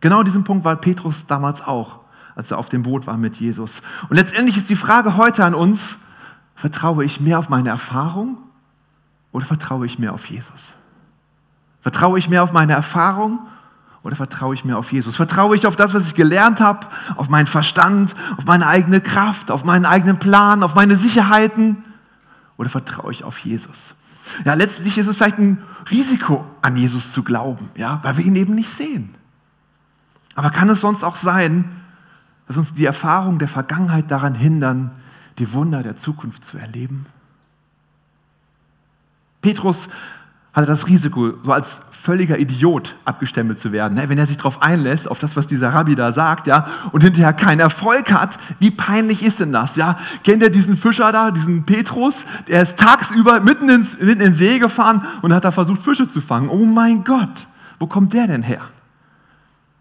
Genau 0.00 0.22
diesen 0.22 0.44
Punkt 0.44 0.64
war 0.64 0.76
Petrus 0.76 1.26
damals 1.26 1.62
auch, 1.62 2.00
als 2.34 2.50
er 2.50 2.58
auf 2.58 2.68
dem 2.68 2.82
Boot 2.82 3.06
war 3.06 3.16
mit 3.16 3.36
Jesus. 3.36 3.82
Und 4.08 4.16
letztendlich 4.16 4.56
ist 4.56 4.70
die 4.70 4.76
Frage 4.76 5.16
heute 5.16 5.44
an 5.44 5.54
uns, 5.54 6.00
vertraue 6.54 7.04
ich 7.04 7.20
mehr 7.20 7.38
auf 7.38 7.48
meine 7.48 7.70
Erfahrung 7.70 8.38
oder 9.32 9.46
vertraue 9.46 9.86
ich 9.86 9.98
mehr 9.98 10.12
auf 10.12 10.26
Jesus? 10.26 10.74
Vertraue 11.80 12.18
ich 12.18 12.28
mehr 12.28 12.42
auf 12.42 12.52
meine 12.52 12.72
Erfahrung 12.72 13.40
oder 14.02 14.16
vertraue 14.16 14.54
ich 14.54 14.64
mehr 14.64 14.78
auf 14.78 14.92
Jesus? 14.92 15.16
Vertraue 15.16 15.56
ich 15.56 15.66
auf 15.66 15.76
das, 15.76 15.94
was 15.94 16.06
ich 16.06 16.14
gelernt 16.14 16.60
habe, 16.60 16.86
auf 17.16 17.28
meinen 17.28 17.46
Verstand, 17.46 18.14
auf 18.36 18.44
meine 18.46 18.66
eigene 18.66 19.00
Kraft, 19.00 19.50
auf 19.50 19.64
meinen 19.64 19.84
eigenen 19.84 20.18
Plan, 20.18 20.62
auf 20.62 20.74
meine 20.74 20.96
Sicherheiten? 20.96 21.84
Oder 22.56 22.70
vertraue 22.70 23.12
ich 23.12 23.24
auf 23.24 23.38
Jesus? 23.38 23.94
Ja, 24.44 24.54
letztlich 24.54 24.98
ist 24.98 25.06
es 25.06 25.16
vielleicht 25.16 25.38
ein 25.38 25.62
Risiko, 25.90 26.44
an 26.62 26.76
Jesus 26.76 27.12
zu 27.12 27.22
glauben, 27.22 27.70
ja, 27.76 28.00
weil 28.02 28.16
wir 28.16 28.24
ihn 28.24 28.36
eben 28.36 28.54
nicht 28.54 28.70
sehen. 28.70 29.14
Aber 30.34 30.50
kann 30.50 30.68
es 30.68 30.80
sonst 30.80 31.04
auch 31.04 31.16
sein, 31.16 31.64
dass 32.46 32.56
uns 32.56 32.74
die 32.74 32.84
Erfahrungen 32.84 33.38
der 33.38 33.48
Vergangenheit 33.48 34.10
daran 34.10 34.34
hindern, 34.34 34.90
die 35.38 35.52
Wunder 35.52 35.82
der 35.82 35.96
Zukunft 35.96 36.44
zu 36.44 36.58
erleben? 36.58 37.06
Petrus 39.42 39.88
hatte 40.56 40.66
das 40.66 40.86
Risiko, 40.88 41.34
so 41.42 41.52
als 41.52 41.82
völliger 41.90 42.38
Idiot 42.38 42.94
abgestempelt 43.04 43.58
zu 43.58 43.72
werden. 43.72 43.94
Ne? 43.94 44.08
Wenn 44.08 44.16
er 44.16 44.26
sich 44.26 44.38
darauf 44.38 44.62
einlässt, 44.62 45.06
auf 45.06 45.18
das, 45.18 45.36
was 45.36 45.46
dieser 45.46 45.74
Rabbi 45.74 45.94
da 45.94 46.10
sagt, 46.12 46.46
ja, 46.46 46.66
und 46.92 47.04
hinterher 47.04 47.34
keinen 47.34 47.60
Erfolg 47.60 48.10
hat, 48.10 48.38
wie 48.58 48.70
peinlich 48.70 49.22
ist 49.22 49.40
denn 49.40 49.52
das? 49.52 49.76
Ja? 49.76 49.98
Kennt 50.24 50.42
ihr 50.42 50.48
diesen 50.48 50.78
Fischer 50.78 51.12
da, 51.12 51.30
diesen 51.30 51.66
Petrus? 51.66 52.24
Der 52.48 52.62
ist 52.62 52.78
tagsüber 52.78 53.40
mitten 53.40 53.68
ins, 53.68 53.92
in 53.94 54.18
den 54.18 54.32
See 54.32 54.58
gefahren 54.58 55.04
und 55.20 55.34
hat 55.34 55.44
da 55.44 55.50
versucht, 55.50 55.82
Fische 55.82 56.08
zu 56.08 56.22
fangen. 56.22 56.48
Oh 56.48 56.64
mein 56.64 57.04
Gott, 57.04 57.48
wo 57.78 57.86
kommt 57.86 58.14
der 58.14 58.26
denn 58.26 58.42
her? 58.42 58.62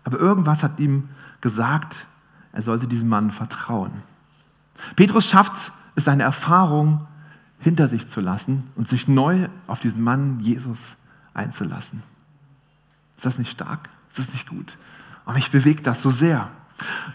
Aber 0.03 0.20
irgendwas 0.20 0.62
hat 0.62 0.77
ihm 0.79 1.08
gesagt, 1.39 2.05
er 2.51 2.63
sollte 2.63 2.86
diesem 2.86 3.08
Mann 3.08 3.32
vertrauen. 3.32 3.91
Petrus 4.98 5.25
schafft 5.25 5.53
es, 5.53 5.72
seine 6.03 6.24
Erfahrung 6.24 7.08
hinter 7.59 7.88
sich 7.88 8.07
zu 8.07 8.21
lassen 8.21 8.69
und 8.75 8.88
sich 8.88 9.07
neu 9.07 9.47
auf 9.67 9.79
diesen 9.79 10.01
Mann 10.01 10.39
Jesus 10.39 10.97
einzulassen. 11.33 12.03
Ist 13.17 13.25
das 13.25 13.38
nicht 13.38 13.51
stark? 13.51 13.89
Ist 14.09 14.19
das 14.19 14.33
nicht 14.33 14.47
gut? 14.47 14.77
Und 15.25 15.35
mich 15.35 15.51
bewegt 15.51 15.88
das 15.88 16.01
so 16.01 16.09
sehr. 16.09 16.50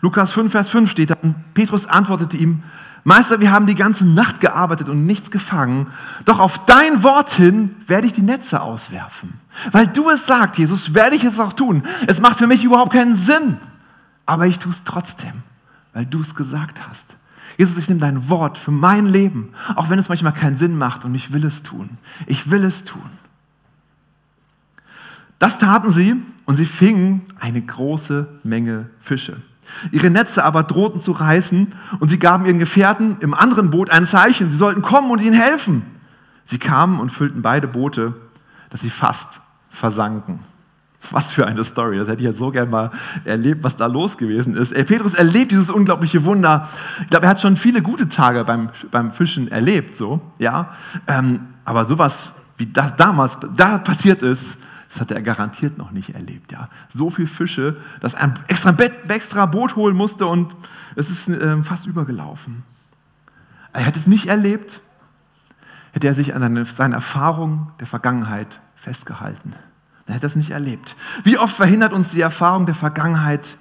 Lukas 0.01 0.33
5, 0.33 0.51
Vers 0.51 0.69
5 0.69 0.91
steht 0.91 1.11
dann, 1.11 1.45
Petrus 1.55 1.87
antwortete 1.87 2.37
ihm, 2.37 2.63
Meister, 3.05 3.41
wir 3.41 3.51
haben 3.51 3.67
die 3.67 3.75
ganze 3.75 4.07
Nacht 4.07 4.41
gearbeitet 4.41 4.89
und 4.89 5.07
nichts 5.07 5.31
gefangen, 5.31 5.87
doch 6.27 6.39
auf 6.39 6.67
dein 6.67 7.03
Wort 7.03 7.31
hin 7.31 7.75
werde 7.87 8.07
ich 8.07 8.13
die 8.13 8.23
Netze 8.23 8.61
auswerfen. 8.61 9.41
Weil 9.73 9.87
du 9.87 10.11
es 10.11 10.27
sagst, 10.27 10.59
Jesus, 10.59 10.93
werde 10.93 11.17
ich 11.17 11.25
es 11.25 11.41
auch 11.41 11.55
tun. 11.55 11.83
Es 12.07 12.21
macht 12.21 12.39
für 12.39 12.47
mich 12.47 12.63
überhaupt 12.63 12.93
keinen 12.93 13.17
Sinn, 13.17 13.59
aber 14.27 14.47
ich 14.47 14.59
tue 14.59 14.73
es 14.73 14.85
trotzdem, 14.85 15.33
weil 15.95 16.05
du 16.05 16.21
es 16.21 16.35
gesagt 16.35 16.87
hast. 16.89 17.17
Jesus, 17.59 17.77
ich 17.77 17.89
nehme 17.89 18.01
dein 18.01 18.29
Wort 18.29 18.59
für 18.59 18.71
mein 18.71 19.07
Leben, 19.07 19.51
auch 19.77 19.91
wenn 19.91 19.99
es 19.99 20.09
manchmal 20.09 20.33
keinen 20.33 20.57
Sinn 20.57 20.77
macht 20.77 21.05
und 21.05 21.15
ich 21.15 21.33
will 21.33 21.45
es 21.45 21.63
tun. 21.63 21.91
Ich 22.27 22.51
will 22.51 22.65
es 22.65 22.85
tun. 22.85 23.03
Das 25.39 25.59
taten 25.59 25.91
sie 25.91 26.17
und 26.45 26.57
sie 26.57 26.67
fingen 26.67 27.25
eine 27.39 27.63
große 27.63 28.29
Menge 28.45 28.91
Fische. 29.01 29.39
Ihre 29.93 30.11
Netze 30.11 30.45
aber 30.45 30.63
drohten 30.63 31.01
zu 31.01 31.13
reißen 31.13 31.73
und 31.99 32.09
sie 32.09 32.19
gaben 32.19 32.45
ihren 32.45 32.59
Gefährten 32.59 33.17
im 33.21 33.35
anderen 33.35 33.71
Boot 33.71 33.91
ein 33.91 34.05
Zeichen, 34.05 34.51
sie 34.51 34.57
sollten 34.57 34.83
kommen 34.83 35.11
und 35.11 35.21
ihnen 35.21 35.39
helfen. 35.39 35.83
Sie 36.45 36.59
kamen 36.59 36.99
und 36.99 37.11
füllten 37.11 37.43
beide 37.43 37.69
Boote, 37.69 38.15
dass 38.71 38.81
sie 38.81 38.91
fast 38.91 39.41
versanken. 39.71 40.41
Was 41.11 41.33
für 41.33 41.47
eine 41.47 41.65
Story. 41.65 41.97
Das 41.99 42.09
hätte 42.09 42.21
ich 42.21 42.27
ja 42.27 42.33
so 42.33 42.51
gern 42.51 42.69
mal 42.69 42.91
erlebt, 43.25 43.65
was 43.65 43.75
da 43.77 43.87
los 43.87 44.19
gewesen 44.19 44.55
ist. 44.55 44.73
Ey, 44.73 44.85
Petrus 44.85 45.15
erlebt 45.15 45.51
dieses 45.51 45.71
unglaubliche 45.71 46.25
Wunder. 46.25 46.69
Ich 47.01 47.07
glaube, 47.07 47.27
er 47.27 47.31
hat 47.31 47.41
schon 47.41 47.57
viele 47.57 47.81
gute 47.81 48.09
Tage 48.09 48.45
beim, 48.45 48.69
beim 48.91 49.11
Fischen 49.11 49.51
erlebt, 49.51 49.97
so, 49.97 50.21
ja. 50.39 50.75
Ähm, 51.07 51.41
aber 51.65 51.87
sowas, 51.87 52.35
wie 52.59 52.67
das 52.67 52.97
damals 52.97 53.39
da 53.57 53.79
passiert 53.79 54.23
ist, 54.23 54.59
das 54.91 55.01
hat 55.01 55.11
er 55.11 55.23
garantiert 55.23 55.79
noch 55.79 55.91
nicht 55.91 56.15
erlebt, 56.15 56.53
ja. 56.53 56.69
So 56.93 57.09
viele 57.09 57.29
Fische, 57.29 57.77
dass 58.01 58.15
er 58.15 58.25
ein 58.25 58.35
extra, 58.49 58.77
extra 59.09 59.47
Boot 59.47 59.77
holen 59.77 59.97
musste 59.97 60.27
und 60.27 60.55
es 60.97 61.11
ist 61.11 61.29
ähm, 61.29 61.65
fast 61.65 61.87
übergelaufen. 61.87 62.63
Er 63.73 63.83
hätte 63.83 63.99
es 63.99 64.07
nicht 64.07 64.27
erlebt, 64.27 64.81
hätte 65.93 66.09
er 66.09 66.15
sich 66.15 66.35
an 66.35 66.43
seine, 66.43 66.65
seine 66.67 66.95
Erfahrung 66.97 67.71
der 67.81 67.87
Vergangenheit 67.87 68.61
festgehalten. 68.77 69.55
Er 70.11 70.17
hat 70.17 70.25
das 70.25 70.35
nicht 70.35 70.51
erlebt. 70.51 70.97
Wie 71.23 71.39
oft 71.39 71.55
verhindert 71.55 71.93
uns 71.93 72.11
die 72.11 72.21
Erfahrung 72.21 72.67
der 72.67 72.75
Vergangenheit, 72.75 73.57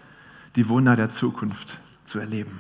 die 0.56 0.68
Wunder 0.68 0.96
der 0.96 1.10
Zukunft 1.10 1.78
zu 2.04 2.18
erleben? 2.18 2.60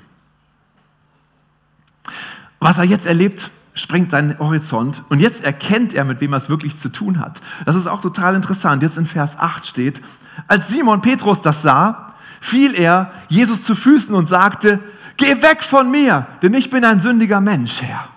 Was 2.60 2.78
er 2.78 2.84
jetzt 2.84 3.08
erlebt, 3.08 3.50
sprengt 3.74 4.12
seinen 4.12 4.38
Horizont 4.38 5.04
und 5.10 5.20
jetzt 5.20 5.44
erkennt 5.44 5.96
er, 5.96 6.06
mit 6.06 6.22
wem 6.22 6.34
er 6.34 6.38
es 6.38 6.50
wirklich 6.50 6.78
zu 6.78 6.90
tun 6.90 7.20
hat. 7.20 7.42
Das 7.66 7.76
ist 7.76 7.88
auch 7.88 8.02
total 8.02 8.36
interessant. 8.36 8.84
Jetzt 8.84 8.98
in 8.98 9.08
Vers 9.08 9.40
8 9.40 9.66
steht, 9.66 10.02
als 10.48 10.68
Simon 10.68 11.02
Petrus 11.02 11.42
das 11.42 11.64
sah, 11.64 12.14
fiel 12.42 12.76
er 12.76 13.12
Jesus 13.28 13.64
zu 13.64 13.74
Füßen 13.74 14.14
und 14.14 14.28
sagte, 14.28 14.80
geh 15.18 15.42
weg 15.42 15.64
von 15.64 15.90
mir, 15.90 16.28
denn 16.44 16.54
ich 16.54 16.70
bin 16.70 16.86
ein 16.86 17.00
sündiger 17.00 17.42
Mensch, 17.42 17.82
Herr. 17.82 18.08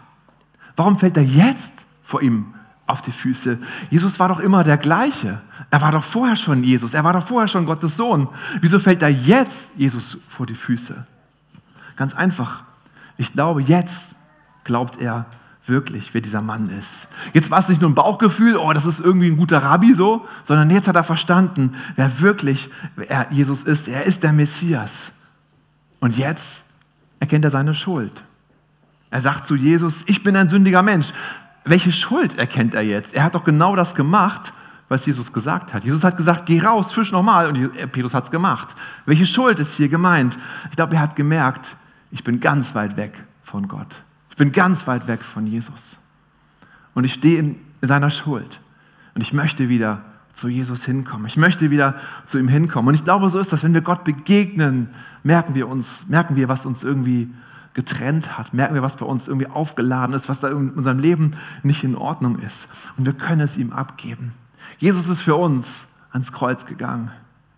Warum 0.76 0.98
fällt 0.98 1.16
er 1.16 1.22
jetzt 1.22 1.72
vor 2.02 2.20
ihm 2.20 2.52
auf 2.86 3.00
die 3.00 3.12
Füße. 3.12 3.58
Jesus 3.90 4.18
war 4.18 4.28
doch 4.28 4.40
immer 4.40 4.64
der 4.64 4.76
gleiche. 4.76 5.40
Er 5.72 5.80
war 5.80 5.90
doch 5.90 6.04
vorher 6.04 6.36
schon 6.36 6.62
Jesus. 6.62 6.92
Er 6.92 7.02
war 7.02 7.14
doch 7.14 7.26
vorher 7.26 7.48
schon 7.48 7.64
Gottes 7.64 7.96
Sohn. 7.96 8.28
Wieso 8.60 8.78
fällt 8.78 9.00
da 9.00 9.08
jetzt 9.08 9.72
Jesus 9.78 10.18
vor 10.28 10.44
die 10.44 10.54
Füße? 10.54 11.06
Ganz 11.96 12.14
einfach. 12.14 12.64
Ich 13.16 13.32
glaube, 13.32 13.62
jetzt 13.62 14.14
glaubt 14.64 15.00
er 15.00 15.24
wirklich, 15.64 16.12
wer 16.12 16.20
dieser 16.20 16.42
Mann 16.42 16.68
ist. 16.68 17.08
Jetzt 17.32 17.50
war 17.50 17.58
es 17.58 17.70
nicht 17.70 17.80
nur 17.80 17.88
ein 17.88 17.94
Bauchgefühl, 17.94 18.58
oh, 18.58 18.74
das 18.74 18.84
ist 18.84 19.00
irgendwie 19.00 19.28
ein 19.28 19.38
guter 19.38 19.62
Rabbi 19.62 19.94
so, 19.94 20.28
sondern 20.44 20.68
jetzt 20.68 20.88
hat 20.88 20.96
er 20.96 21.04
verstanden, 21.04 21.74
wer 21.96 22.20
wirklich 22.20 22.68
wer 22.94 23.28
Jesus 23.30 23.62
ist. 23.62 23.88
Er 23.88 24.04
ist 24.04 24.24
der 24.24 24.34
Messias. 24.34 25.12
Und 26.00 26.18
jetzt 26.18 26.66
erkennt 27.18 27.46
er 27.46 27.50
seine 27.50 27.72
Schuld. 27.72 28.24
Er 29.10 29.22
sagt 29.22 29.46
zu 29.46 29.54
Jesus, 29.54 30.04
ich 30.06 30.22
bin 30.22 30.36
ein 30.36 30.48
sündiger 30.48 30.82
Mensch. 30.82 31.14
Welche 31.64 31.92
Schuld 31.92 32.36
erkennt 32.36 32.74
er 32.74 32.82
jetzt? 32.82 33.14
Er 33.14 33.24
hat 33.24 33.34
doch 33.34 33.44
genau 33.44 33.74
das 33.74 33.94
gemacht, 33.94 34.52
was 34.92 35.06
Jesus 35.06 35.32
gesagt 35.32 35.72
hat. 35.74 35.84
Jesus 35.84 36.04
hat 36.04 36.16
gesagt, 36.16 36.46
geh 36.46 36.60
raus, 36.60 36.92
fisch 36.92 37.12
nochmal. 37.12 37.48
Und 37.48 37.72
Petrus 37.92 38.14
hat 38.14 38.24
es 38.24 38.30
gemacht. 38.30 38.76
Welche 39.06 39.26
Schuld 39.26 39.58
ist 39.58 39.74
hier 39.74 39.88
gemeint? 39.88 40.38
Ich 40.70 40.76
glaube, 40.76 40.94
er 40.94 41.00
hat 41.00 41.16
gemerkt, 41.16 41.76
ich 42.10 42.22
bin 42.22 42.38
ganz 42.40 42.74
weit 42.74 42.96
weg 42.96 43.24
von 43.42 43.68
Gott. 43.68 44.02
Ich 44.30 44.36
bin 44.36 44.52
ganz 44.52 44.86
weit 44.86 45.08
weg 45.08 45.24
von 45.24 45.46
Jesus. 45.46 45.98
Und 46.94 47.04
ich 47.04 47.14
stehe 47.14 47.38
in 47.38 47.56
seiner 47.80 48.10
Schuld. 48.10 48.60
Und 49.14 49.22
ich 49.22 49.32
möchte 49.32 49.68
wieder 49.68 50.02
zu 50.34 50.48
Jesus 50.48 50.84
hinkommen. 50.84 51.26
Ich 51.26 51.36
möchte 51.36 51.70
wieder 51.70 51.94
zu 52.26 52.38
ihm 52.38 52.48
hinkommen. 52.48 52.88
Und 52.88 52.94
ich 52.94 53.04
glaube, 53.04 53.28
so 53.30 53.38
ist 53.38 53.52
das, 53.52 53.62
wenn 53.62 53.74
wir 53.74 53.80
Gott 53.80 54.04
begegnen, 54.04 54.88
merken 55.22 55.54
wir 55.54 55.68
uns, 55.68 56.08
merken 56.08 56.36
wir, 56.36 56.48
was 56.48 56.66
uns 56.66 56.84
irgendwie 56.84 57.32
getrennt 57.74 58.36
hat, 58.36 58.52
merken 58.52 58.74
wir, 58.74 58.82
was 58.82 58.96
bei 58.96 59.06
uns 59.06 59.28
irgendwie 59.28 59.46
aufgeladen 59.46 60.14
ist, 60.14 60.28
was 60.28 60.40
da 60.40 60.48
in 60.48 60.70
unserem 60.72 60.98
Leben 60.98 61.30
nicht 61.62 61.82
in 61.82 61.96
Ordnung 61.96 62.38
ist. 62.38 62.68
Und 62.98 63.06
wir 63.06 63.14
können 63.14 63.40
es 63.40 63.56
ihm 63.56 63.72
abgeben. 63.72 64.32
Jesus 64.78 65.08
ist 65.08 65.22
für 65.22 65.36
uns 65.36 65.88
ans 66.12 66.32
Kreuz 66.32 66.66
gegangen. 66.66 67.10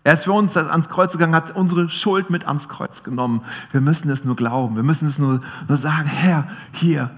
Er 0.03 0.13
ist 0.13 0.25
für 0.25 0.33
uns 0.33 0.55
ans 0.55 0.87
Kreuz 0.87 1.13
gegangen, 1.13 1.33
hat 1.33 1.55
unsere 1.55 1.89
Schuld 1.89 2.29
mit 2.29 2.47
ans 2.47 2.69
Kreuz 2.69 3.03
genommen. 3.03 3.41
Wir 3.71 3.81
müssen 3.81 4.11
es 4.11 4.23
nur 4.23 4.35
glauben. 4.35 4.75
Wir 4.75 4.83
müssen 4.83 5.07
es 5.07 5.17
nur, 5.17 5.41
nur 5.67 5.77
sagen, 5.77 6.07
Herr, 6.07 6.47
hier, 6.71 7.09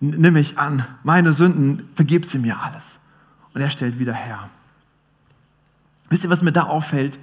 nimm 0.00 0.32
mich 0.32 0.58
an. 0.58 0.84
Meine 1.02 1.34
Sünden, 1.34 1.86
vergib 1.94 2.24
sie 2.24 2.38
mir 2.38 2.58
alles. 2.58 2.98
Und 3.52 3.60
er 3.60 3.68
stellt 3.68 3.98
wieder 3.98 4.14
her. 4.14 4.48
Wisst 6.08 6.24
ihr, 6.24 6.30
was 6.30 6.42
mir 6.42 6.52
da 6.52 6.62
auffällt? 6.62 7.18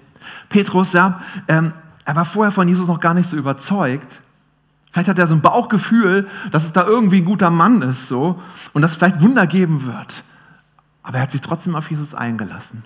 Petrus, 0.50 0.93
ja, 0.93 1.22
ähm, 1.48 1.74
er 2.05 2.15
war 2.15 2.25
vorher 2.25 2.51
von 2.51 2.67
Jesus 2.67 2.88
noch 2.88 3.00
gar 3.00 3.13
nicht 3.13 3.27
so 3.27 3.38
überzeugt. 3.38 4.22
Vielleicht 4.91 5.10
hat 5.10 5.19
er 5.19 5.27
so 5.27 5.36
ein 5.36 5.41
Bauchgefühl, 5.41 6.27
dass 6.51 6.63
es 6.63 6.74
da 6.74 6.86
irgendwie 6.86 7.22
ein 7.22 7.25
guter 7.25 7.50
Mann 7.50 7.81
ist 7.81 8.07
so 8.07 8.41
und 8.74 8.81
dass 8.81 8.91
es 8.91 8.98
vielleicht 8.98 9.22
Wunder 9.22 9.46
geben 9.46 9.86
wird. 9.86 10.24
Aber 11.07 11.19
er 11.19 11.23
hat 11.23 11.31
sich 11.31 11.39
trotzdem 11.39 11.73
auf 11.77 11.89
Jesus 11.89 12.13
eingelassen. 12.13 12.83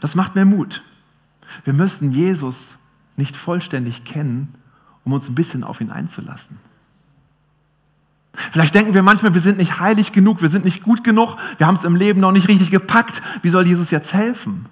Das 0.00 0.14
macht 0.14 0.36
mir 0.36 0.44
Mut. 0.44 0.84
Wir 1.64 1.72
müssen 1.72 2.12
Jesus 2.12 2.78
nicht 3.16 3.36
vollständig 3.36 4.04
kennen, 4.04 4.54
um 5.02 5.12
uns 5.12 5.28
ein 5.28 5.34
bisschen 5.34 5.64
auf 5.64 5.80
ihn 5.80 5.90
einzulassen. 5.90 6.60
Vielleicht 8.32 8.76
denken 8.76 8.94
wir 8.94 9.02
manchmal, 9.02 9.34
wir 9.34 9.40
sind 9.40 9.58
nicht 9.58 9.80
heilig 9.80 10.12
genug, 10.12 10.42
wir 10.42 10.48
sind 10.48 10.64
nicht 10.64 10.84
gut 10.84 11.02
genug, 11.02 11.38
wir 11.58 11.66
haben 11.66 11.74
es 11.74 11.82
im 11.82 11.96
Leben 11.96 12.20
noch 12.20 12.30
nicht 12.30 12.46
richtig 12.46 12.70
gepackt. 12.70 13.20
Wie 13.42 13.48
soll 13.48 13.66
Jesus 13.66 13.90
jetzt 13.90 14.14
helfen? 14.14 14.66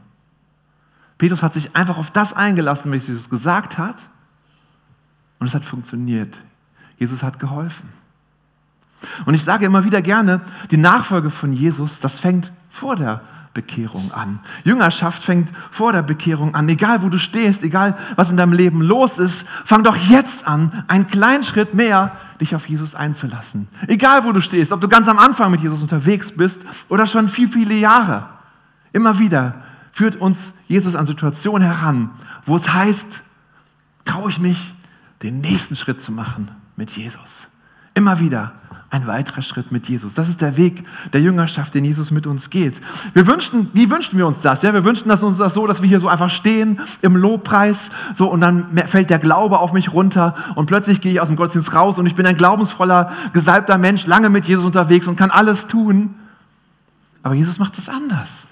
Petrus 1.18 1.42
hat 1.42 1.54
sich 1.54 1.74
einfach 1.74 1.98
auf 1.98 2.12
das 2.12 2.32
eingelassen, 2.32 2.92
was 2.92 3.08
Jesus 3.08 3.28
gesagt 3.28 3.76
hat. 3.76 4.08
Und 5.40 5.48
es 5.48 5.54
hat 5.56 5.64
funktioniert. 5.64 6.44
Jesus 6.96 7.24
hat 7.24 7.40
geholfen. 7.40 7.88
Und 9.26 9.34
ich 9.34 9.42
sage 9.42 9.66
immer 9.66 9.84
wieder 9.84 10.00
gerne, 10.00 10.42
die 10.70 10.76
Nachfolge 10.76 11.30
von 11.30 11.52
Jesus, 11.52 11.98
das 11.98 12.20
fängt 12.20 12.52
vor 12.78 12.96
der 12.96 13.20
Bekehrung 13.54 14.12
an. 14.12 14.38
Jüngerschaft 14.62 15.24
fängt 15.24 15.50
vor 15.72 15.92
der 15.92 16.02
Bekehrung 16.02 16.54
an. 16.54 16.68
Egal 16.68 17.02
wo 17.02 17.08
du 17.08 17.18
stehst, 17.18 17.64
egal 17.64 17.98
was 18.14 18.30
in 18.30 18.36
deinem 18.36 18.52
Leben 18.52 18.82
los 18.82 19.18
ist, 19.18 19.48
fang 19.64 19.82
doch 19.82 19.96
jetzt 19.96 20.46
an, 20.46 20.84
einen 20.86 21.08
kleinen 21.08 21.42
Schritt 21.42 21.74
mehr 21.74 22.12
dich 22.40 22.54
auf 22.54 22.68
Jesus 22.68 22.94
einzulassen. 22.94 23.66
Egal 23.88 24.24
wo 24.24 24.30
du 24.30 24.40
stehst, 24.40 24.70
ob 24.70 24.80
du 24.80 24.88
ganz 24.88 25.08
am 25.08 25.18
Anfang 25.18 25.50
mit 25.50 25.60
Jesus 25.60 25.82
unterwegs 25.82 26.30
bist 26.30 26.64
oder 26.88 27.06
schon 27.06 27.28
viel, 27.28 27.48
viele 27.48 27.74
Jahre. 27.74 28.28
Immer 28.92 29.18
wieder 29.18 29.56
führt 29.90 30.16
uns 30.16 30.54
Jesus 30.68 30.94
an 30.94 31.06
Situationen 31.06 31.66
heran, 31.66 32.10
wo 32.46 32.54
es 32.54 32.72
heißt, 32.72 33.22
traue 34.04 34.30
ich 34.30 34.38
mich, 34.38 34.74
den 35.22 35.40
nächsten 35.40 35.74
Schritt 35.74 36.00
zu 36.00 36.12
machen 36.12 36.48
mit 36.76 36.92
Jesus. 36.92 37.48
Immer 37.98 38.20
wieder 38.20 38.52
ein 38.90 39.08
weiterer 39.08 39.42
Schritt 39.42 39.72
mit 39.72 39.88
Jesus. 39.88 40.14
Das 40.14 40.28
ist 40.28 40.40
der 40.40 40.56
Weg 40.56 40.86
der 41.12 41.20
Jüngerschaft, 41.20 41.74
den 41.74 41.84
Jesus 41.84 42.12
mit 42.12 42.28
uns 42.28 42.48
geht. 42.48 42.80
Wir 43.12 43.26
wünschten, 43.26 43.68
wie 43.72 43.90
wünschten 43.90 44.16
wir 44.16 44.24
uns 44.24 44.40
das? 44.40 44.62
Ja, 44.62 44.72
wir 44.72 44.84
wünschten 44.84 45.10
uns 45.10 45.36
das 45.36 45.52
so, 45.52 45.66
dass 45.66 45.82
wir 45.82 45.88
hier 45.88 45.98
so 45.98 46.06
einfach 46.06 46.30
stehen 46.30 46.80
im 47.02 47.16
Lobpreis, 47.16 47.90
so 48.14 48.30
und 48.30 48.40
dann 48.40 48.78
fällt 48.86 49.10
der 49.10 49.18
Glaube 49.18 49.58
auf 49.58 49.72
mich 49.72 49.92
runter 49.92 50.36
und 50.54 50.66
plötzlich 50.66 51.00
gehe 51.00 51.10
ich 51.10 51.20
aus 51.20 51.26
dem 51.26 51.34
Gottesdienst 51.34 51.74
raus 51.74 51.98
und 51.98 52.06
ich 52.06 52.14
bin 52.14 52.24
ein 52.24 52.36
glaubensvoller, 52.36 53.12
gesalbter 53.32 53.78
Mensch, 53.78 54.06
lange 54.06 54.30
mit 54.30 54.44
Jesus 54.44 54.64
unterwegs 54.64 55.08
und 55.08 55.16
kann 55.16 55.32
alles 55.32 55.66
tun. 55.66 56.14
Aber 57.24 57.34
Jesus 57.34 57.58
macht 57.58 57.76
das 57.78 57.88
anders. 57.88 58.46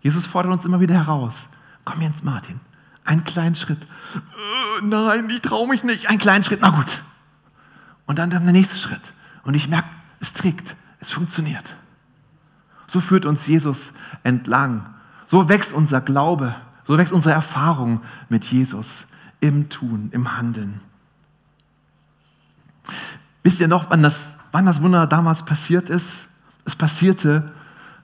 Jesus 0.00 0.24
fordert 0.24 0.54
uns 0.54 0.64
immer 0.64 0.80
wieder 0.80 0.94
heraus. 0.94 1.50
Komm 1.84 2.00
Jens 2.00 2.22
Martin, 2.22 2.58
einen 3.04 3.24
kleinen 3.24 3.56
Schritt. 3.56 3.84
Äh, 4.14 4.86
nein, 4.86 5.28
ich 5.28 5.42
traue 5.42 5.68
mich 5.68 5.84
nicht. 5.84 6.08
Einen 6.08 6.18
kleinen 6.18 6.44
Schritt, 6.44 6.60
na 6.62 6.70
gut. 6.70 7.04
Und 8.10 8.18
dann 8.18 8.30
der 8.30 8.40
nächste 8.40 8.76
Schritt. 8.76 9.12
Und 9.44 9.54
ich 9.54 9.68
merke, 9.68 9.86
es 10.18 10.32
trägt, 10.32 10.74
es 10.98 11.12
funktioniert. 11.12 11.76
So 12.88 12.98
führt 12.98 13.24
uns 13.24 13.46
Jesus 13.46 13.92
entlang. 14.24 14.84
So 15.26 15.48
wächst 15.48 15.72
unser 15.72 16.00
Glaube, 16.00 16.56
so 16.84 16.98
wächst 16.98 17.12
unsere 17.12 17.36
Erfahrung 17.36 18.00
mit 18.28 18.44
Jesus 18.46 19.06
im 19.38 19.68
Tun, 19.68 20.08
im 20.10 20.36
Handeln. 20.36 20.80
Wisst 23.44 23.60
ihr 23.60 23.68
noch, 23.68 23.90
wann 23.90 24.02
das, 24.02 24.38
wann 24.50 24.66
das 24.66 24.82
Wunder 24.82 25.06
damals 25.06 25.44
passiert 25.44 25.88
ist? 25.88 26.30
Es 26.64 26.74
passierte 26.74 27.52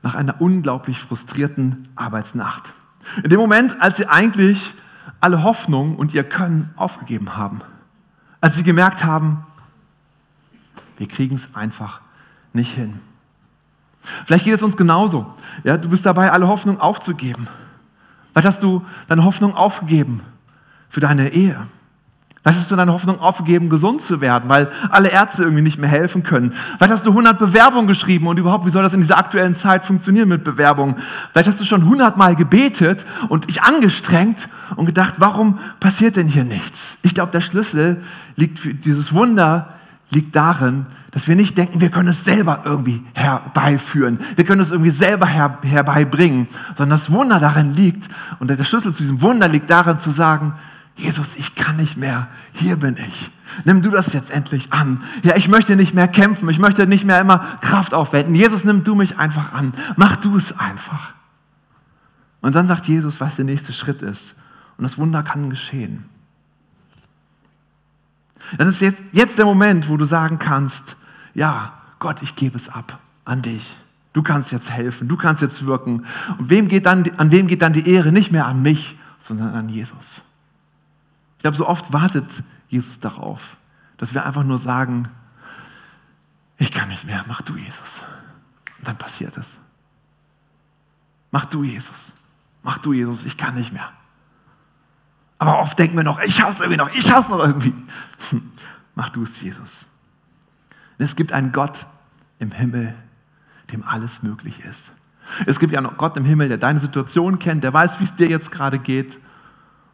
nach 0.04 0.14
einer 0.14 0.40
unglaublich 0.40 1.00
frustrierten 1.00 1.88
Arbeitsnacht. 1.96 2.72
In 3.24 3.30
dem 3.30 3.40
Moment, 3.40 3.82
als 3.82 3.96
sie 3.96 4.06
eigentlich 4.06 4.72
alle 5.18 5.42
Hoffnung 5.42 5.96
und 5.96 6.14
ihr 6.14 6.22
Können 6.22 6.70
aufgegeben 6.76 7.36
haben. 7.36 7.60
Als 8.40 8.54
sie 8.54 8.62
gemerkt 8.62 9.04
haben, 9.04 9.44
wir 10.98 11.08
kriegen 11.08 11.36
es 11.36 11.54
einfach 11.54 12.00
nicht 12.52 12.74
hin. 12.74 13.00
Vielleicht 14.24 14.44
geht 14.44 14.54
es 14.54 14.62
uns 14.62 14.76
genauso. 14.76 15.26
Ja, 15.64 15.76
du 15.76 15.88
bist 15.88 16.06
dabei, 16.06 16.30
alle 16.30 16.48
Hoffnung 16.48 16.80
aufzugeben. 16.80 17.48
Vielleicht 18.32 18.46
hast 18.46 18.62
du 18.62 18.84
deine 19.08 19.24
Hoffnung 19.24 19.54
aufgegeben 19.54 20.20
für 20.88 21.00
deine 21.00 21.30
Ehe. 21.30 21.66
Vielleicht 22.46 22.60
hast 22.60 22.70
du 22.70 22.76
deine 22.76 22.92
Hoffnung 22.92 23.18
aufgegeben, 23.18 23.68
gesund 23.70 24.00
zu 24.00 24.20
werden, 24.20 24.48
weil 24.48 24.70
alle 24.90 25.08
Ärzte 25.08 25.42
irgendwie 25.42 25.62
nicht 25.62 25.78
mehr 25.78 25.90
helfen 25.90 26.22
können. 26.22 26.54
Vielleicht 26.76 26.92
hast 26.92 27.04
du 27.04 27.10
100 27.10 27.40
Bewerbungen 27.40 27.88
geschrieben 27.88 28.28
und 28.28 28.38
überhaupt, 28.38 28.64
wie 28.64 28.70
soll 28.70 28.84
das 28.84 28.94
in 28.94 29.00
dieser 29.00 29.18
aktuellen 29.18 29.56
Zeit 29.56 29.84
funktionieren 29.84 30.28
mit 30.28 30.44
Bewerbungen? 30.44 30.94
Vielleicht 31.32 31.48
hast 31.48 31.58
du 31.58 31.64
schon 31.64 31.80
100 31.80 32.16
Mal 32.16 32.36
gebetet 32.36 33.04
und 33.28 33.48
dich 33.48 33.62
angestrengt 33.62 34.48
und 34.76 34.86
gedacht, 34.86 35.14
warum 35.18 35.58
passiert 35.80 36.14
denn 36.14 36.28
hier 36.28 36.44
nichts? 36.44 36.98
Ich 37.02 37.14
glaube, 37.14 37.32
der 37.32 37.40
Schlüssel 37.40 38.00
liegt 38.36 38.60
für 38.60 38.74
dieses 38.74 39.12
Wunder 39.12 39.70
liegt 40.10 40.36
darin, 40.36 40.86
dass 41.10 41.28
wir 41.28 41.36
nicht 41.36 41.58
denken, 41.58 41.80
wir 41.80 41.90
können 41.90 42.08
es 42.08 42.24
selber 42.24 42.62
irgendwie 42.64 43.02
herbeiführen. 43.14 44.18
Wir 44.36 44.44
können 44.44 44.60
es 44.60 44.70
irgendwie 44.70 44.90
selber 44.90 45.26
her, 45.26 45.58
herbeibringen, 45.62 46.48
sondern 46.76 46.90
das 46.90 47.10
Wunder 47.10 47.40
darin 47.40 47.74
liegt 47.74 48.08
und 48.38 48.48
der 48.48 48.62
Schlüssel 48.64 48.92
zu 48.92 49.02
diesem 49.02 49.20
Wunder 49.20 49.48
liegt 49.48 49.70
darin 49.70 49.98
zu 49.98 50.10
sagen, 50.10 50.54
Jesus, 50.94 51.36
ich 51.36 51.54
kann 51.54 51.76
nicht 51.76 51.96
mehr, 51.96 52.28
hier 52.52 52.76
bin 52.76 52.96
ich. 52.96 53.30
Nimm 53.64 53.82
du 53.82 53.90
das 53.90 54.12
jetzt 54.12 54.30
endlich 54.30 54.72
an. 54.72 55.02
Ja, 55.22 55.36
ich 55.36 55.48
möchte 55.48 55.76
nicht 55.76 55.94
mehr 55.94 56.08
kämpfen, 56.08 56.48
ich 56.48 56.58
möchte 56.58 56.86
nicht 56.86 57.04
mehr 57.04 57.20
immer 57.20 57.38
Kraft 57.60 57.94
aufwenden. 57.94 58.34
Jesus, 58.34 58.64
nimm 58.64 58.82
du 58.82 58.94
mich 58.94 59.18
einfach 59.18 59.52
an. 59.52 59.72
Mach 59.96 60.16
du 60.16 60.36
es 60.36 60.58
einfach. 60.58 61.12
Und 62.40 62.54
dann 62.54 62.68
sagt 62.68 62.86
Jesus, 62.86 63.20
was 63.20 63.36
der 63.36 63.44
nächste 63.44 63.72
Schritt 63.72 64.02
ist. 64.02 64.40
Und 64.78 64.84
das 64.84 64.98
Wunder 64.98 65.22
kann 65.22 65.50
geschehen. 65.50 66.04
Das 68.58 68.68
ist 68.68 68.80
jetzt, 68.80 69.02
jetzt 69.12 69.38
der 69.38 69.44
Moment, 69.44 69.88
wo 69.88 69.96
du 69.96 70.04
sagen 70.04 70.38
kannst, 70.38 70.96
ja, 71.34 71.72
Gott, 71.98 72.22
ich 72.22 72.36
gebe 72.36 72.56
es 72.56 72.68
ab 72.68 72.98
an 73.24 73.42
dich. 73.42 73.76
Du 74.12 74.22
kannst 74.22 74.52
jetzt 74.52 74.70
helfen, 74.70 75.08
du 75.08 75.16
kannst 75.16 75.42
jetzt 75.42 75.66
wirken. 75.66 76.06
Und 76.38 76.48
wem 76.48 76.68
geht 76.68 76.86
dann, 76.86 77.10
an 77.18 77.30
wem 77.30 77.46
geht 77.48 77.62
dann 77.62 77.72
die 77.72 77.88
Ehre? 77.88 78.12
Nicht 78.12 78.32
mehr 78.32 78.46
an 78.46 78.62
mich, 78.62 78.96
sondern 79.20 79.54
an 79.54 79.68
Jesus. 79.68 80.22
Ich 81.36 81.42
glaube, 81.42 81.56
so 81.56 81.68
oft 81.68 81.92
wartet 81.92 82.42
Jesus 82.68 82.98
darauf, 83.00 83.56
dass 83.98 84.14
wir 84.14 84.24
einfach 84.24 84.44
nur 84.44 84.58
sagen, 84.58 85.08
ich 86.58 86.72
kann 86.72 86.88
nicht 86.88 87.04
mehr, 87.04 87.24
mach 87.28 87.42
du 87.42 87.56
Jesus. 87.56 88.02
Und 88.78 88.88
dann 88.88 88.96
passiert 88.96 89.36
es. 89.36 89.58
Mach 91.30 91.44
du 91.44 91.64
Jesus. 91.64 92.14
Mach 92.62 92.78
du 92.78 92.92
Jesus, 92.92 93.24
ich 93.24 93.36
kann 93.36 93.54
nicht 93.54 93.72
mehr. 93.72 93.92
Aber 95.38 95.58
oft 95.58 95.78
denken 95.78 95.96
wir 95.96 96.04
noch, 96.04 96.20
ich 96.20 96.42
hasse 96.42 96.64
irgendwie 96.64 96.78
noch, 96.78 96.92
ich 96.94 97.12
hasse 97.12 97.30
noch 97.30 97.40
irgendwie. 97.40 97.74
Mach 98.94 99.10
du 99.10 99.22
es, 99.22 99.40
Jesus. 99.40 99.86
Es 100.98 101.16
gibt 101.16 101.32
einen 101.32 101.52
Gott 101.52 101.86
im 102.38 102.52
Himmel, 102.52 102.94
dem 103.72 103.84
alles 103.84 104.22
möglich 104.22 104.60
ist. 104.64 104.92
Es 105.44 105.58
gibt 105.58 105.72
ja 105.72 105.80
noch 105.80 105.96
Gott 105.96 106.16
im 106.16 106.24
Himmel, 106.24 106.48
der 106.48 106.58
deine 106.58 106.80
Situation 106.80 107.38
kennt, 107.38 107.64
der 107.64 107.72
weiß, 107.72 108.00
wie 108.00 108.04
es 108.04 108.14
dir 108.14 108.28
jetzt 108.28 108.50
gerade 108.50 108.78
geht. 108.78 109.18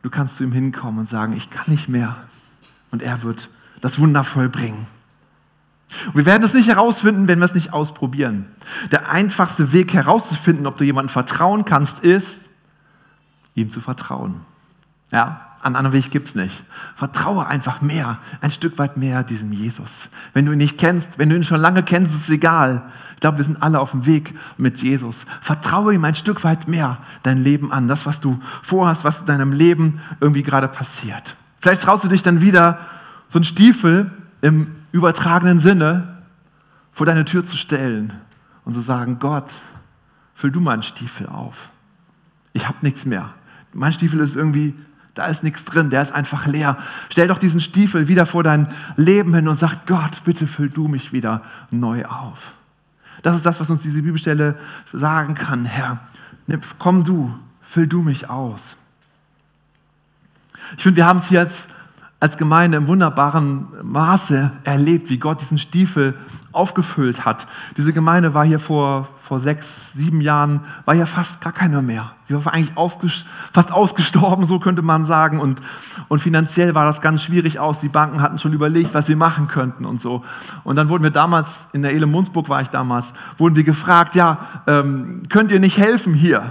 Du 0.03 0.11
kannst 0.11 0.37
zu 0.37 0.45
ihm 0.45 0.53
hinkommen 0.53 1.01
und 1.01 1.07
sagen, 1.07 1.33
ich 1.37 1.51
kann 1.51 1.65
nicht 1.67 1.89
mehr. 1.89 2.17
Und 2.91 3.03
er 3.03 3.23
wird 3.23 3.49
das 3.81 3.99
Wunder 3.99 4.25
vollbringen. 4.25 4.87
Und 6.07 6.17
wir 6.17 6.27
werden 6.27 6.43
es 6.43 6.55
nicht 6.55 6.69
herausfinden, 6.69 7.29
wenn 7.29 7.39
wir 7.39 7.45
es 7.45 7.55
nicht 7.55 7.73
ausprobieren. 7.73 8.47
Der 8.91 9.11
einfachste 9.11 9.73
Weg 9.73 9.93
herauszufinden, 9.93 10.67
ob 10.67 10.77
du 10.77 10.85
jemandem 10.85 11.11
vertrauen 11.11 11.65
kannst, 11.65 12.01
ist, 12.01 12.49
ihm 13.55 13.71
zu 13.71 13.81
vertrauen. 13.81 14.41
Ja, 15.13 15.53
einen 15.63 15.77
anderen 15.77 15.97
Weg 15.97 16.11
gibt 16.11 16.29
es 16.29 16.35
nicht. 16.35 16.65
Vertraue 16.97 17.47
einfach 17.47 17.81
mehr, 17.83 18.19
ein 18.41 18.51
Stück 18.51 18.79
weit 18.79 18.97
mehr 18.97 19.23
diesem 19.23 19.53
Jesus. 19.53 20.09
Wenn 20.33 20.45
du 20.45 20.53
ihn 20.53 20.59
nicht 20.59 20.77
kennst, 20.77 21.19
wenn 21.19 21.29
du 21.29 21.37
ihn 21.37 21.45
schon 21.45 21.61
lange 21.61 21.85
kennst, 21.85 22.13
ist 22.13 22.23
es 22.23 22.31
egal. 22.31 22.83
Ich 23.15 23.21
glaube, 23.21 23.39
wir 23.39 23.45
sind 23.45 23.63
alle 23.63 23.79
auf 23.79 23.93
dem 23.93 24.05
Weg 24.05 24.35
mit 24.57 24.83
Jesus. 24.83 25.27
Vertraue 25.41 25.95
ihm 25.95 26.05
ein 26.05 26.17
Stück 26.17 26.43
weit 26.43 26.67
mehr 26.67 26.99
dein 27.23 27.45
Leben 27.45 27.73
an, 27.73 27.87
das, 27.87 28.07
was 28.07 28.21
du 28.21 28.41
vorhast, 28.63 29.05
was 29.05 29.21
in 29.21 29.27
deinem 29.27 29.53
Leben 29.53 30.01
irgendwie 30.21 30.43
gerade 30.43 30.67
passiert. 30.67 31.37
Vielleicht 31.61 31.83
traust 31.83 32.03
du 32.03 32.09
dich 32.09 32.25
dann 32.25 32.41
wieder, 32.41 32.79
so 33.29 33.39
einen 33.39 33.45
Stiefel 33.45 34.11
im 34.41 34.73
übertragenen 34.91 35.61
Sinne 35.61 36.19
vor 36.93 37.07
deine 37.07 37.25
Tür 37.25 37.45
zu 37.45 37.57
stellen 37.57 38.13
und 38.65 38.75
zu 38.75 38.81
sagen, 38.81 39.19
Gott, 39.21 39.63
füll 40.35 40.51
du 40.51 40.61
meinen 40.61 40.83
Stiefel 40.83 41.29
auf. 41.29 41.69
Ich 42.53 42.67
habe 42.67 42.79
nichts 42.83 43.07
mehr. 43.07 43.33
Mein 43.73 43.93
Stiefel 43.93 44.19
ist 44.19 44.35
irgendwie, 44.35 44.75
da 45.15 45.27
ist 45.27 45.43
nichts 45.43 45.65
drin, 45.65 45.91
der 45.91 46.03
ist 46.03 46.13
einfach 46.13 46.47
leer. 46.47 46.79
Stell 47.11 47.29
doch 47.29 47.39
diesen 47.39 47.61
Stiefel 47.61 48.09
wieder 48.09 48.25
vor 48.25 48.43
dein 48.43 48.69
Leben 48.97 49.35
hin 49.35 49.49
und 49.49 49.59
sag, 49.59 49.87
Gott, 49.87 50.23
bitte 50.25 50.47
füll 50.47 50.71
du 50.71 50.89
mich 50.89 51.13
wieder 51.13 51.43
neu 51.71 52.05
auf. 52.07 52.53
Das 53.23 53.37
ist 53.37 53.45
das, 53.45 53.61
was 53.61 53.71
uns 53.71 53.83
diese 53.83 54.03
Bibelstelle 54.03 54.57
sagen 54.93 55.35
kann, 55.35 55.65
Herr. 55.65 56.01
Komm 56.79 57.05
du, 57.05 57.33
füll 57.63 57.87
du 57.87 58.03
mich 58.03 58.31
aus. 58.31 58.77
Ich 60.77 60.83
finde, 60.83 60.97
wir 60.97 61.07
haben 61.07 61.19
es 61.19 61.31
jetzt 61.31 61.69
als 62.23 62.37
Gemeinde 62.37 62.77
im 62.77 62.87
wunderbaren 62.87 63.67
Maße 63.83 64.53
erlebt, 64.63 65.11
wie 65.11 65.19
Gott 65.19 65.41
diesen 65.41 65.59
Stiefel 65.59 66.15
aufgefüllt 66.53 67.25
hat. 67.25 67.49
Diese 67.77 67.93
Gemeinde 67.93 68.33
war 68.33 68.45
hier 68.45 68.61
vor, 68.61 69.09
vor 69.21 69.41
sechs, 69.41 69.95
sieben 69.95 70.21
Jahren, 70.21 70.61
war 70.85 70.95
hier 70.95 71.07
fast 71.07 71.41
gar 71.41 71.53
keiner 71.53 71.83
mehr. 71.83 72.13
Sie 72.27 72.45
war 72.45 72.55
eigentlich 72.55 72.77
ausges 72.77 73.25
fast 73.53 73.73
ausgestorben, 73.73 74.45
so 74.45 74.61
könnte 74.61 74.83
man 74.83 75.05
sagen. 75.05 75.41
Und, 75.41 75.63
und 76.07 76.21
finanziell 76.21 76.77
war 76.77 76.85
das 76.85 77.01
ganz 77.01 77.23
schwierig 77.23 77.59
aus. 77.59 77.81
Die 77.81 77.89
Banken 77.89 78.23
hatten 78.23 78.39
schon 78.39 78.53
überlegt, 78.53 78.95
was 78.95 79.07
sie 79.07 79.17
machen 79.17 79.49
könnten 79.49 79.85
und 79.85 80.01
so. 80.01 80.23
Und 80.63 80.77
dann 80.77 80.91
wurden 80.91 81.03
wir 81.03 81.11
damals, 81.11 81.67
in 81.73 81.83
der 81.83 81.93
Ele 81.93 82.07
Munzburg 82.07 82.49
war 82.49 82.61
ich 82.61 82.69
damals, 82.69 83.15
wurden 83.37 83.57
wir 83.57 83.65
gefragt, 83.65 84.15
ja, 84.15 84.39
ähm, 84.69 85.25
könnt 85.29 85.51
ihr 85.51 85.59
nicht 85.59 85.79
helfen 85.79 86.15
hier? 86.15 86.45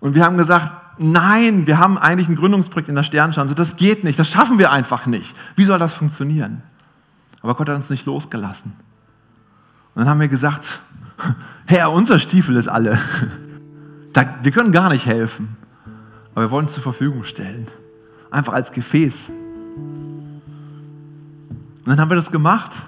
Und 0.00 0.14
wir 0.14 0.22
haben 0.22 0.36
gesagt, 0.36 0.70
nein, 0.98 1.66
wir 1.66 1.78
haben 1.78 1.98
eigentlich 1.98 2.28
ein 2.28 2.36
Gründungsprojekt 2.36 2.88
in 2.88 2.94
der 2.94 3.02
Sternschanze, 3.02 3.54
das 3.54 3.76
geht 3.76 4.04
nicht, 4.04 4.18
das 4.18 4.28
schaffen 4.28 4.58
wir 4.58 4.72
einfach 4.72 5.06
nicht. 5.06 5.34
Wie 5.56 5.64
soll 5.64 5.78
das 5.78 5.94
funktionieren? 5.94 6.62
Aber 7.42 7.54
Gott 7.54 7.68
hat 7.68 7.76
uns 7.76 7.90
nicht 7.90 8.06
losgelassen. 8.06 8.72
Und 9.94 10.00
dann 10.00 10.08
haben 10.08 10.20
wir 10.20 10.28
gesagt, 10.28 10.80
Herr, 11.66 11.90
unser 11.92 12.18
Stiefel 12.18 12.56
ist 12.56 12.68
alle. 12.68 12.98
wir 14.42 14.52
können 14.52 14.72
gar 14.72 14.88
nicht 14.90 15.06
helfen, 15.06 15.56
aber 16.34 16.46
wir 16.46 16.50
wollen 16.50 16.66
es 16.66 16.72
zur 16.72 16.82
Verfügung 16.82 17.24
stellen. 17.24 17.68
Einfach 18.30 18.52
als 18.52 18.72
Gefäß. 18.72 19.30
Und 21.84 21.90
dann 21.90 22.00
haben 22.00 22.10
wir 22.10 22.16
das 22.16 22.30
gemacht. 22.30 22.82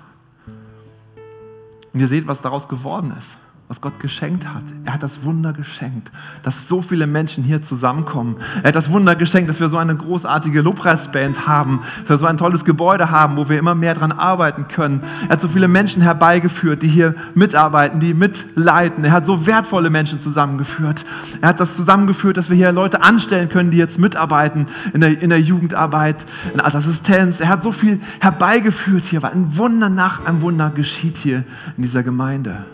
Und 1.92 2.00
ihr 2.00 2.08
seht, 2.08 2.26
was 2.26 2.42
daraus 2.42 2.68
geworden 2.68 3.14
ist 3.18 3.38
was 3.68 3.81
Gott 3.81 3.98
geschenkt 3.98 4.46
hat. 4.46 4.62
Er 4.85 4.94
hat 4.94 5.02
das 5.02 5.24
Wunder 5.24 5.52
geschenkt, 5.52 6.12
dass 6.44 6.68
so 6.68 6.83
viele 6.83 7.09
Menschen 7.09 7.42
hier 7.42 7.62
zusammenkommen. 7.62 8.37
Er 8.62 8.68
hat 8.68 8.76
das 8.76 8.92
Wunder 8.92 9.16
geschenkt, 9.16 9.50
dass 9.50 9.59
wir 9.59 9.68
so 9.68 9.76
eine 9.76 9.96
großartige 9.96 10.61
Lobpreisband 10.61 11.48
haben, 11.48 11.81
dass 12.02 12.11
wir 12.11 12.18
so 12.18 12.26
ein 12.26 12.37
tolles 12.38 12.64
Gebäude 12.64 13.11
haben, 13.11 13.37
wo 13.37 13.48
wir 13.48 13.59
immer 13.59 13.74
mehr 13.74 13.94
dran 13.94 14.12
arbeiten 14.12 14.68
können. 14.68 15.00
Er 15.24 15.31
hat 15.31 15.40
so 15.40 15.48
viele 15.48 15.66
Menschen 15.66 16.00
herbeigeführt, 16.00 16.83
die 16.83 16.88
hier 16.88 17.16
mitarbeiten, 17.35 17.98
die 17.98 18.14
mitleiten. 18.14 19.05
Er 19.05 19.11
hat 19.11 19.26
so 19.26 19.46
wertvolle 19.46 19.90
Menschen 19.90 20.20
zusammengeführt. 20.20 21.05
Er 21.40 21.48
hat 21.48 21.59
das 21.59 21.74
zusammengeführt, 21.74 22.37
dass 22.37 22.48
wir 22.48 22.57
hier 22.57 22.70
Leute 22.70 23.02
anstellen 23.02 23.48
können, 23.48 23.72
die 23.72 23.79
jetzt 23.79 23.98
mitarbeiten 23.98 24.66
in 24.92 25.00
der, 25.00 25.20
in 25.20 25.31
der 25.31 25.40
Jugendarbeit, 25.40 26.24
als 26.59 26.76
Assistenz. 26.76 27.40
Er 27.40 27.48
hat 27.48 27.64
so 27.64 27.72
viel 27.72 28.00
herbeigeführt 28.20 29.05
hier, 29.05 29.22
weil 29.22 29.33
ein 29.33 29.57
Wunder 29.57 29.90
nach 29.90 30.24
einem 30.24 30.40
Wunder 30.40 30.70
geschieht 30.70 31.16
hier 31.16 31.38
in 31.76 31.83
dieser 31.83 32.05
Gemeinde. 32.05 32.64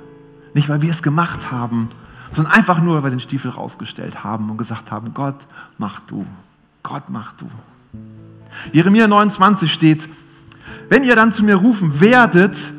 Nicht, 0.54 0.68
weil 0.68 0.82
wir 0.82 0.90
es 0.90 1.02
gemacht 1.02 1.50
haben, 1.50 1.88
sondern 2.32 2.52
einfach 2.52 2.80
nur, 2.80 2.96
weil 2.96 3.04
wir 3.04 3.10
den 3.10 3.20
Stiefel 3.20 3.50
rausgestellt 3.50 4.24
haben 4.24 4.50
und 4.50 4.56
gesagt 4.56 4.90
haben, 4.90 5.12
Gott, 5.14 5.46
mach 5.78 6.00
du. 6.00 6.26
Gott, 6.82 7.04
mach 7.08 7.32
du. 7.32 7.46
Jeremia 8.72 9.06
29 9.06 9.72
steht, 9.72 10.08
wenn 10.88 11.04
ihr 11.04 11.16
dann 11.16 11.32
zu 11.32 11.44
mir 11.44 11.56
rufen 11.56 12.00
werdet, 12.00 12.72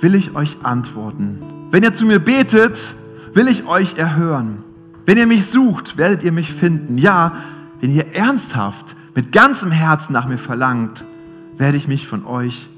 will 0.00 0.14
ich 0.14 0.34
euch 0.34 0.58
antworten. 0.62 1.42
Wenn 1.70 1.82
ihr 1.82 1.92
zu 1.92 2.04
mir 2.04 2.18
betet, 2.18 2.94
will 3.34 3.48
ich 3.48 3.66
euch 3.66 3.96
erhören. 3.96 4.58
Wenn 5.04 5.18
ihr 5.18 5.26
mich 5.26 5.46
sucht, 5.46 5.96
werdet 5.96 6.22
ihr 6.22 6.32
mich 6.32 6.52
finden. 6.52 6.98
Ja, 6.98 7.32
wenn 7.80 7.90
ihr 7.90 8.14
ernsthaft 8.14 8.94
mit 9.14 9.32
ganzem 9.32 9.70
Herzen 9.70 10.12
nach 10.12 10.26
mir 10.26 10.38
verlangt, 10.38 11.04
werde 11.56 11.76
ich 11.76 11.88
mich 11.88 12.06
von 12.06 12.24
euch 12.24 12.68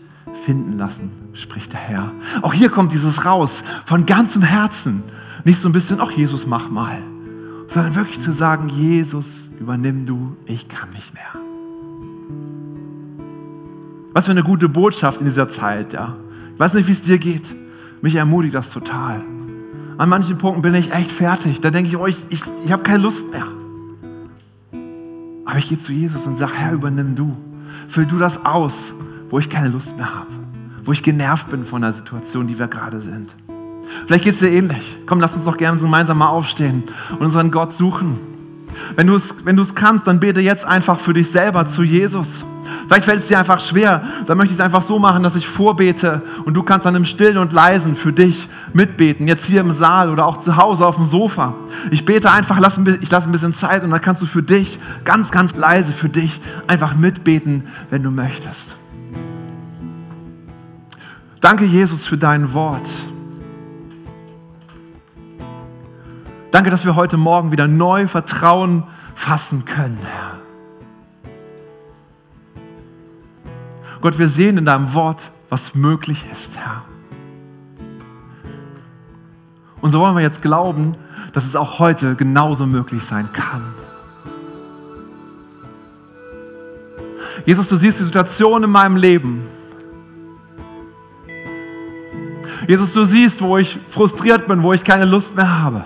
finden 0.45 0.79
lassen, 0.79 1.11
spricht 1.33 1.73
der 1.73 1.81
Herr. 1.81 2.13
Auch 2.43 2.55
hier 2.55 2.71
kommt 2.71 2.93
dieses 2.93 3.25
raus 3.25 3.65
von 3.85 4.07
ganzem 4.07 4.43
Herzen. 4.43 5.03
Nicht 5.45 5.59
so 5.59 5.69
ein 5.69 5.73
bisschen, 5.73 6.01
ach 6.01 6.11
Jesus, 6.11 6.47
mach 6.47 6.71
mal, 6.71 6.99
sondern 7.69 7.95
wirklich 7.95 8.21
zu 8.21 8.33
sagen, 8.33 8.69
Jesus, 8.69 9.51
übernimm 9.59 10.07
du, 10.07 10.37
ich 10.47 10.69
kann 10.69 10.91
nicht 10.91 11.15
mehr. 11.15 11.23
Was 14.13 14.27
für 14.27 14.33
eine 14.33 14.43
gute 14.43 14.69
Botschaft 14.69 15.21
in 15.21 15.27
dieser 15.27 15.49
Zeit, 15.49 15.93
ja. 15.93 16.17
Ich 16.55 16.61
weiß 16.61 16.75
nicht, 16.75 16.89
wie 16.89 16.93
es 16.93 17.01
dir 17.01 17.19
geht. 17.19 17.55
Mich 18.03 18.17
ermutigt 18.17 18.55
das 18.55 18.71
total. 18.71 19.23
An 19.99 20.09
manchen 20.09 20.37
Punkten 20.37 20.63
bin 20.63 20.75
ich 20.75 20.93
echt 20.93 21.13
fertig. 21.13 21.61
Da 21.61 21.71
denke 21.71 21.89
ich, 21.91 21.97
oh, 21.97 22.07
ich, 22.07 22.17
ich, 22.29 22.43
ich 22.65 22.73
habe 22.73 22.83
keine 22.83 23.03
Lust 23.03 23.31
mehr. 23.31 23.47
Aber 25.45 25.59
ich 25.59 25.69
gehe 25.69 25.79
zu 25.79 25.93
Jesus 25.93 26.27
und 26.27 26.37
sage, 26.37 26.53
Herr, 26.55 26.73
übernimm 26.73 27.15
du. 27.15 27.37
Füll 27.89 28.07
du 28.07 28.19
das 28.19 28.45
aus 28.45 28.95
wo 29.31 29.39
ich 29.39 29.49
keine 29.49 29.69
Lust 29.69 29.97
mehr 29.97 30.13
habe, 30.15 30.31
wo 30.85 30.93
ich 30.93 31.03
genervt 31.03 31.51
bin 31.51 31.65
von 31.65 31.83
der 31.83 31.93
Situation, 31.93 32.47
die 32.47 32.59
wir 32.59 32.69
gerade 32.69 33.01
sind. 33.01 33.35
Vielleicht 34.07 34.25
geht 34.25 34.35
es 34.35 34.41
dir 34.41 34.51
ähnlich. 34.51 34.99
Komm, 35.07 35.21
lass 35.21 35.35
uns 35.35 35.45
doch 35.45 35.57
gerne 35.57 35.79
gemeinsam 35.79 36.19
mal 36.19 36.29
aufstehen 36.29 36.85
und 37.11 37.27
unseren 37.27 37.51
Gott 37.51 37.73
suchen. 37.73 38.19
Wenn 38.97 39.07
du 39.07 39.15
es 39.15 39.35
wenn 39.45 39.61
kannst, 39.75 40.07
dann 40.07 40.21
bete 40.21 40.41
jetzt 40.41 40.65
einfach 40.65 41.01
für 41.01 41.13
dich 41.13 41.31
selber 41.31 41.67
zu 41.67 41.83
Jesus. 41.83 42.45
Vielleicht 42.87 43.05
fällt 43.05 43.21
es 43.21 43.29
dir 43.29 43.39
einfach 43.39 43.61
schwer. 43.61 44.03
Dann 44.27 44.37
möchte 44.37 44.53
ich 44.53 44.59
es 44.59 44.65
einfach 44.65 44.83
so 44.83 44.99
machen, 44.99 45.23
dass 45.23 45.37
ich 45.37 45.47
vorbete 45.47 46.23
und 46.45 46.55
du 46.55 46.63
kannst 46.63 46.87
dann 46.87 46.95
im 46.95 47.05
Stillen 47.05 47.39
und 47.39 47.53
Leisen 47.53 47.97
für 47.97 48.13
dich 48.13 48.49
mitbeten. 48.73 49.29
Jetzt 49.29 49.47
hier 49.47 49.61
im 49.61 49.71
Saal 49.71 50.11
oder 50.11 50.27
auch 50.27 50.39
zu 50.39 50.57
Hause 50.57 50.87
auf 50.87 50.97
dem 50.97 51.05
Sofa. 51.05 51.55
Ich 51.91 52.05
bete 52.05 52.31
einfach, 52.31 52.57
ich 52.57 53.11
lasse 53.11 53.29
ein 53.29 53.33
bisschen 53.33 53.55
Zeit 53.55 53.85
und 53.85 53.91
dann 53.91 54.01
kannst 54.01 54.23
du 54.23 54.27
für 54.27 54.43
dich 54.43 54.79
ganz, 55.05 55.31
ganz 55.31 55.57
leise 55.57 55.93
für 55.93 56.09
dich 56.09 56.41
einfach 56.67 56.95
mitbeten, 56.95 57.65
wenn 57.91 58.03
du 58.03 58.11
möchtest. 58.11 58.77
Danke, 61.41 61.65
Jesus, 61.65 62.07
für 62.07 62.19
dein 62.19 62.53
Wort. 62.53 62.89
Danke, 66.51 66.69
dass 66.69 66.85
wir 66.85 66.97
heute 66.97 67.17
Morgen 67.17 67.51
wieder 67.51 67.67
neu 67.67 68.09
Vertrauen 68.09 68.85
fassen 69.15 69.65
können, 69.65 69.99
Herr. 70.03 70.39
Gott, 74.03 74.19
wir 74.19 74.29
sehen 74.29 74.59
in 74.59 74.67
deinem 74.67 74.93
Wort, 74.93 75.31
was 75.49 75.75
möglich 75.75 76.27
ist, 76.31 76.59
Herr. 76.59 76.83
Und 79.81 79.93
so 79.93 80.01
wollen 80.01 80.17
wir 80.17 80.23
jetzt 80.23 80.43
glauben, 80.43 80.95
dass 81.33 81.47
es 81.47 81.57
auch 81.57 81.79
heute 81.79 82.17
genauso 82.17 82.67
möglich 82.67 83.03
sein 83.03 83.33
kann. 83.33 83.63
Jesus, 87.47 87.69
du 87.69 87.77
siehst 87.77 87.99
die 87.99 88.05
Situation 88.05 88.63
in 88.63 88.71
meinem 88.71 88.97
Leben. 88.97 89.47
Jesus, 92.71 92.93
du 92.93 93.05
siehst, 93.05 93.43
wo 93.43 93.59
ich 93.59 93.81
frustriert 93.89 94.47
bin, 94.47 94.63
wo 94.63 94.73
ich 94.73 94.85
keine 94.85 95.05
Lust 95.05 95.35
mehr 95.35 95.61
habe. 95.61 95.83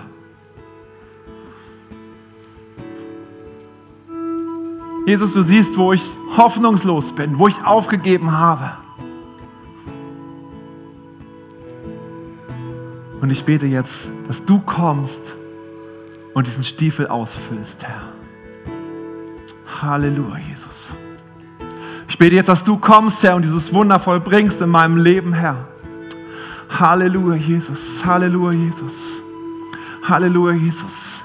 Jesus, 5.07 5.33
du 5.33 5.41
siehst, 5.41 5.79
wo 5.79 5.95
ich 5.95 6.03
hoffnungslos 6.37 7.15
bin, 7.15 7.39
wo 7.39 7.49
ich 7.49 7.65
aufgegeben 7.65 8.33
habe. 8.33 8.73
Und 13.23 13.31
ich 13.31 13.43
bete 13.47 13.65
jetzt, 13.65 14.11
dass 14.29 14.45
du 14.45 14.59
kommst 14.59 15.37
und 16.35 16.47
diesen 16.47 16.65
Stiefel 16.65 17.07
ausfüllst, 17.07 17.83
Herr. 17.85 18.03
Halleluja, 19.81 20.37
Jesus. 20.51 20.95
Ich 22.11 22.19
bete 22.19 22.35
jetzt, 22.37 22.51
dass 22.51 22.63
du 22.63 22.77
kommst, 22.77 23.23
Herr, 23.25 23.37
und 23.37 23.43
dieses 23.43 23.73
Wunder 23.73 23.99
vollbringst 23.99 24.61
in 24.61 24.69
meinem 24.69 24.99
Leben, 24.99 25.33
Herr. 25.33 25.69
Halleluja, 26.81 27.37
Jesus. 27.37 28.05
Halleluja, 28.05 28.59
Jesus. 28.59 29.23
Halleluja, 30.09 30.55
Jesus. 30.55 31.25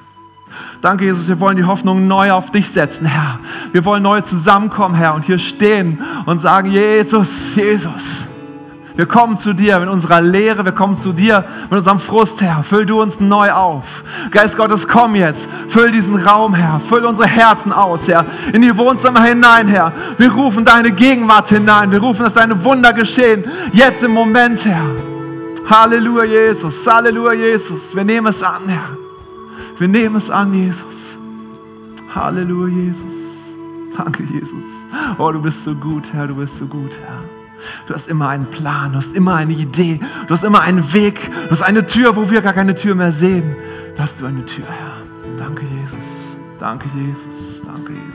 Danke, 0.81 1.05
Jesus. 1.05 1.27
Wir 1.27 1.39
wollen 1.39 1.57
die 1.57 1.65
Hoffnung 1.65 2.07
neu 2.07 2.31
auf 2.31 2.51
dich 2.51 2.69
setzen, 2.69 3.05
Herr. 3.05 3.39
Wir 3.71 3.83
wollen 3.85 4.03
neu 4.03 4.21
zusammenkommen, 4.21 4.95
Herr, 4.95 5.13
und 5.13 5.25
hier 5.25 5.37
stehen 5.37 5.99
und 6.25 6.39
sagen, 6.39 6.71
Jesus, 6.71 7.55
Jesus. 7.55 8.25
Wir 8.95 9.05
kommen 9.05 9.37
zu 9.37 9.53
dir 9.53 9.79
mit 9.79 9.87
unserer 9.87 10.19
Lehre, 10.19 10.65
wir 10.65 10.73
kommen 10.73 10.93
zu 10.93 11.13
dir 11.13 11.45
mit 11.69 11.79
unserem 11.79 11.99
Frust, 11.99 12.41
Herr. 12.41 12.63
Füll 12.63 12.85
du 12.85 13.01
uns 13.01 13.21
neu 13.21 13.49
auf. 13.49 14.03
Geist 14.29 14.57
Gottes, 14.57 14.89
komm 14.89 15.15
jetzt. 15.15 15.49
Füll 15.69 15.91
diesen 15.91 16.15
Raum, 16.21 16.53
Herr. 16.53 16.81
Füll 16.81 17.05
unsere 17.05 17.27
Herzen 17.27 17.71
aus, 17.71 18.09
Herr. 18.09 18.25
In 18.51 18.61
die 18.61 18.75
Wohnzimmer 18.75 19.23
hinein, 19.23 19.69
Herr. 19.69 19.93
Wir 20.17 20.33
rufen 20.33 20.65
deine 20.65 20.91
Gegenwart 20.91 21.47
hinein. 21.47 21.93
Wir 21.93 21.99
rufen, 21.99 22.23
dass 22.23 22.33
deine 22.33 22.61
Wunder 22.65 22.91
geschehen. 22.91 23.45
Jetzt 23.71 24.03
im 24.03 24.11
Moment, 24.11 24.65
Herr. 24.65 25.08
Halleluja, 25.69 26.23
Jesus. 26.23 26.87
Halleluja, 26.87 27.33
Jesus. 27.33 27.95
Wir 27.95 28.03
nehmen 28.03 28.27
es 28.27 28.41
an, 28.41 28.67
Herr. 28.67 28.97
Wir 29.77 29.87
nehmen 29.87 30.15
es 30.15 30.29
an, 30.29 30.53
Jesus. 30.53 31.17
Halleluja, 32.13 32.73
Jesus. 32.75 33.55
Danke, 33.95 34.23
Jesus. 34.23 34.65
Oh, 35.17 35.31
du 35.31 35.41
bist 35.41 35.63
so 35.63 35.75
gut, 35.75 36.11
Herr. 36.13 36.27
Du 36.27 36.35
bist 36.35 36.57
so 36.57 36.65
gut, 36.65 36.97
Herr. 36.99 37.23
Du 37.87 37.93
hast 37.93 38.07
immer 38.07 38.29
einen 38.29 38.45
Plan, 38.45 38.93
du 38.93 38.97
hast 38.97 39.15
immer 39.15 39.35
eine 39.35 39.51
Idee, 39.53 39.99
du 40.27 40.33
hast 40.33 40.43
immer 40.43 40.61
einen 40.61 40.93
Weg, 40.93 41.19
du 41.45 41.51
hast 41.51 41.61
eine 41.61 41.85
Tür, 41.85 42.15
wo 42.15 42.29
wir 42.29 42.41
gar 42.41 42.53
keine 42.53 42.73
Tür 42.73 42.95
mehr 42.95 43.11
sehen. 43.11 43.55
Da 43.97 44.03
hast 44.03 44.21
du 44.21 44.25
eine 44.25 44.45
Tür, 44.45 44.65
Herr. 44.65 44.93
Danke, 45.37 45.65
Jesus. 45.65 46.37
Danke, 46.57 46.87
Jesus. 46.95 47.61
Danke, 47.65 47.93
Jesus. 47.93 48.08